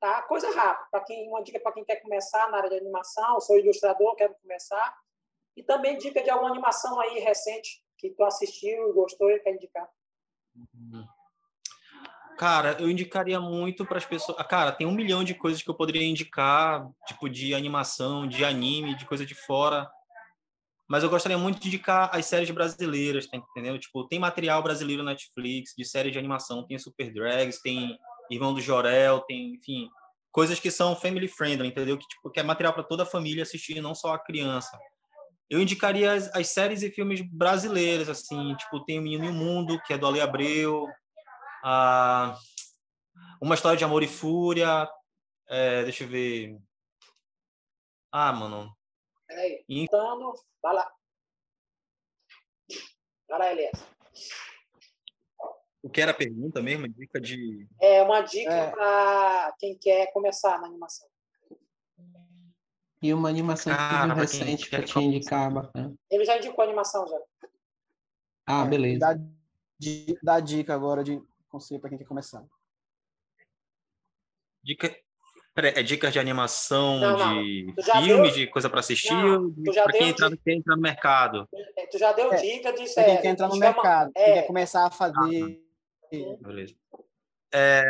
[0.00, 0.22] tá?
[0.22, 3.58] Coisa rápida, para quem uma dica para quem quer começar na área de animação, sou
[3.58, 4.96] ilustrador, quero começar,
[5.56, 9.54] e também dica de alguma animação aí recente que tu assistiu e gostou e quer
[9.54, 9.88] indicar.
[10.54, 11.06] Uhum.
[12.36, 14.36] Cara, eu indicaria muito para as pessoas.
[14.46, 18.94] Cara, tem um milhão de coisas que eu poderia indicar, tipo de animação, de anime,
[18.94, 19.90] de coisa de fora.
[20.88, 23.78] Mas eu gostaria muito de indicar as séries brasileiras, tá entendendo?
[23.78, 27.98] Tipo, tem material brasileiro na Netflix de séries de animação, tem Super Drags, tem
[28.30, 29.88] Irmão do Jorel, tem, enfim,
[30.30, 31.96] coisas que são family friendly, entendeu?
[31.96, 34.78] Que tipo, que é material para toda a família assistir, não só a criança.
[35.48, 39.32] Eu indicaria as, as séries e filmes brasileiros, assim, tipo, tem o Menino e o
[39.32, 40.86] Mundo, que é do Ale Abreu,
[41.68, 42.38] ah,
[43.42, 44.88] uma história de amor e fúria.
[45.48, 46.56] É, deixa eu ver.
[48.12, 48.72] Ah, mano.
[49.26, 49.64] Peraí.
[49.68, 50.92] Então, vai lá.
[53.28, 53.84] Vai lá, Elias.
[55.82, 56.88] O que era a pergunta mesmo?
[56.88, 57.66] Dica de.
[57.80, 58.70] É uma dica é.
[58.70, 61.08] para quem quer começar na animação.
[63.02, 65.96] E uma animação Cara, que recente para te indicar, bacana.
[66.08, 67.18] Ele já indicou a animação já.
[68.46, 69.00] Ah, beleza.
[69.00, 69.16] Dá,
[70.22, 71.20] dá dica agora de
[71.56, 72.44] conselho para quem quer começar?
[74.62, 74.94] Dica,
[75.56, 77.42] é dicas de animação, não, não.
[77.42, 79.14] de filmes, de coisa para assistir,
[79.74, 81.48] para quem entrar, quer entrar no mercado?
[81.76, 83.12] É, tu já deu é, dica de série.
[83.12, 84.24] Quem quer entrar no mercado, é.
[84.24, 85.62] quem quer começar a fazer.
[86.12, 86.74] Ah, beleza.
[87.54, 87.82] É,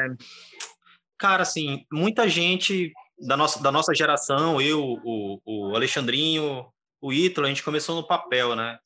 [1.18, 7.46] cara, assim, muita gente da nossa, da nossa geração, eu, o, o Alexandrinho, o Ítalo,
[7.46, 8.78] a gente começou no papel, né?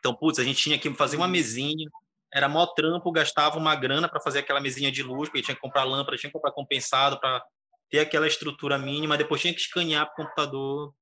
[0.00, 1.88] Então, putz, a gente tinha que fazer uma mesinha,
[2.32, 5.60] era mó trampo, gastava uma grana para fazer aquela mesinha de luz, porque tinha que
[5.60, 7.44] comprar lâmpada, tinha que comprar compensado para
[7.90, 10.94] ter aquela estrutura mínima, depois tinha que escanear para o computador.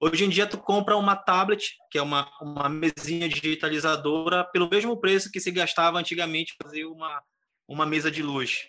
[0.00, 5.00] Hoje em dia tu compra uma tablet, que é uma, uma mesinha digitalizadora, pelo mesmo
[5.00, 7.20] preço que se gastava antigamente fazer uma,
[7.66, 8.64] uma mesa de luz.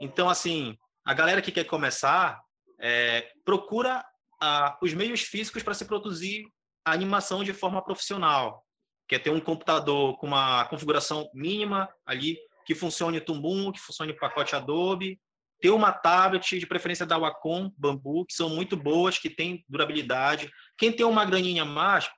[0.00, 2.40] Então, assim, a galera que quer começar,
[2.80, 4.04] é, procura
[4.42, 6.46] ah, os meios físicos para se produzir
[6.84, 8.65] a animação de forma profissional
[9.08, 14.12] que é ter um computador com uma configuração mínima ali, que funcione Tumbum, que funcione
[14.12, 15.20] pacote Adobe,
[15.60, 20.50] ter uma tablet, de preferência da Wacom, Bambu, que são muito boas, que tem durabilidade.
[20.76, 22.10] Quem tem uma graninha mais,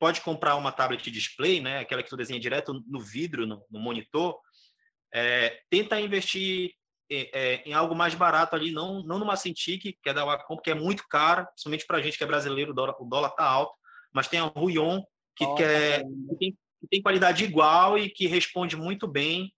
[0.00, 1.78] pode comprar uma tablet display, né?
[1.78, 4.36] aquela que tu desenha direto no vidro, no, no monitor.
[5.14, 6.72] É, tenta investir
[7.10, 10.56] é, é, em algo mais barato ali, não, não numa Cintiq, que é da Wacom,
[10.56, 13.44] porque é muito cara, principalmente para a gente que é brasileiro, o dólar, dólar tá
[13.44, 13.74] alto,
[14.12, 15.02] mas tem a Ruion,
[15.36, 19.52] que, quer, que, tem, que tem qualidade igual e que responde muito bem.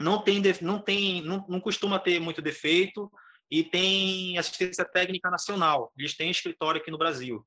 [0.00, 3.10] Não tem, não tem, não, não costuma ter muito defeito
[3.50, 5.92] e tem assistência técnica nacional.
[5.96, 7.46] Eles têm escritório aqui no Brasil.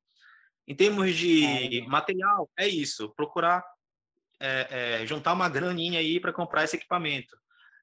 [0.67, 3.13] Em termos de material, é isso.
[3.15, 3.63] Procurar
[4.39, 7.35] é, é, juntar uma graninha aí para comprar esse equipamento.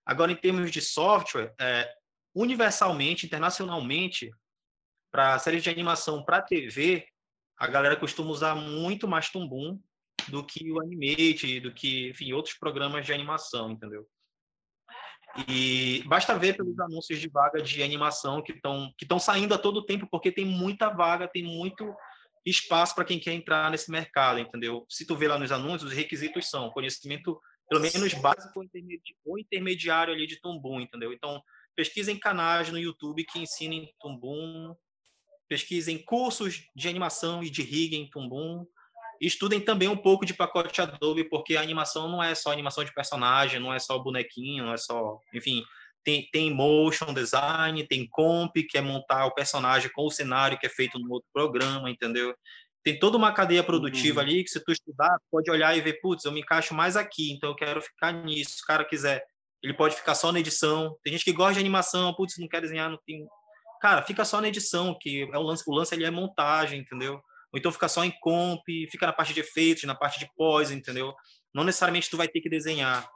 [0.05, 1.91] Agora, em termos de software, é,
[2.35, 4.31] universalmente, internacionalmente,
[5.11, 7.07] para séries de animação para TV,
[7.61, 9.79] a galera costuma usar muito mais Tumbum
[10.29, 14.09] do que o Animate, do que, enfim, outros programas de animação, entendeu?
[15.47, 19.59] E basta ver pelos anúncios de vaga de animação que estão que estão saindo a
[19.59, 21.95] todo tempo, porque tem muita vaga, tem muito
[22.45, 24.87] espaço para quem quer entrar nesse mercado, entendeu?
[24.89, 27.39] Se tu vê lá nos anúncios, os requisitos são conhecimento
[27.69, 28.65] pelo menos básico
[29.25, 31.13] ou intermediário ali de Tumbum, entendeu?
[31.13, 31.41] Então,
[31.77, 34.75] pesquisem canais no YouTube que ensinem Tumbum,
[35.51, 38.65] pesquisem cursos de animação e de rig em Tumbum,
[39.21, 42.95] estudem também um pouco de pacote Adobe, porque a animação não é só animação de
[42.95, 45.65] personagem, não é só bonequinho, não é só, enfim,
[46.05, 50.67] tem, tem motion design, tem comp, que é montar o personagem com o cenário que
[50.67, 52.33] é feito no outro programa, entendeu?
[52.85, 54.27] Tem toda uma cadeia produtiva uhum.
[54.27, 57.33] ali que se tu estudar, pode olhar e ver, putz, eu me encaixo mais aqui,
[57.33, 58.53] então eu quero ficar nisso.
[58.53, 59.23] Se o cara quiser,
[59.63, 60.97] ele pode ficar só na edição.
[61.03, 63.27] Tem gente que gosta de animação, putz, não quer desenhar, não tem...
[63.81, 67.15] Cara, fica só na edição, que é o lance, o lance ali é montagem, entendeu?
[67.53, 70.71] Ou então fica só em comp, fica na parte de efeitos, na parte de pós,
[70.71, 71.15] entendeu?
[71.55, 73.11] Não necessariamente tu vai ter que desenhar.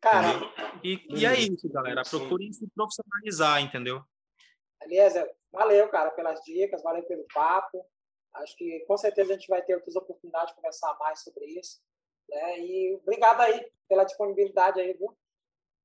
[0.00, 0.28] Cara,
[0.84, 2.02] e, e, é isso, galera.
[2.08, 4.02] Procurem se profissionalizar, entendeu?
[4.82, 7.84] Eliezer, valeu, cara, pelas dicas, valeu pelo papo.
[8.34, 11.80] Acho que com certeza a gente vai ter outras oportunidades de conversar mais sobre isso.
[12.28, 12.60] Né?
[12.60, 15.16] E obrigado aí pela disponibilidade aí, viu?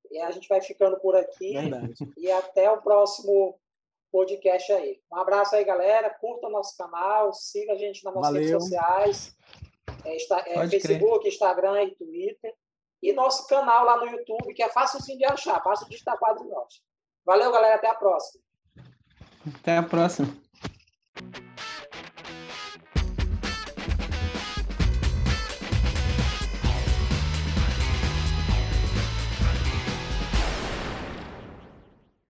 [0.10, 1.54] E a gente vai ficando por aqui.
[1.54, 1.94] Verdade.
[2.18, 3.60] E até o próximo
[4.12, 5.00] podcast aí.
[5.12, 6.10] Um abraço aí, galera.
[6.10, 9.38] Curta o nosso canal, siga a gente nas nossas redes sociais.
[10.04, 11.34] É, é, Facebook, crer.
[11.34, 12.54] Instagram e Twitter.
[13.02, 16.48] E nosso canal lá no YouTube, que é fácil de achar, fácil de estar quadro
[16.48, 16.82] nós.
[17.26, 17.76] Valeu, galera.
[17.76, 18.44] Até a próxima.
[19.60, 20.28] Até a próxima.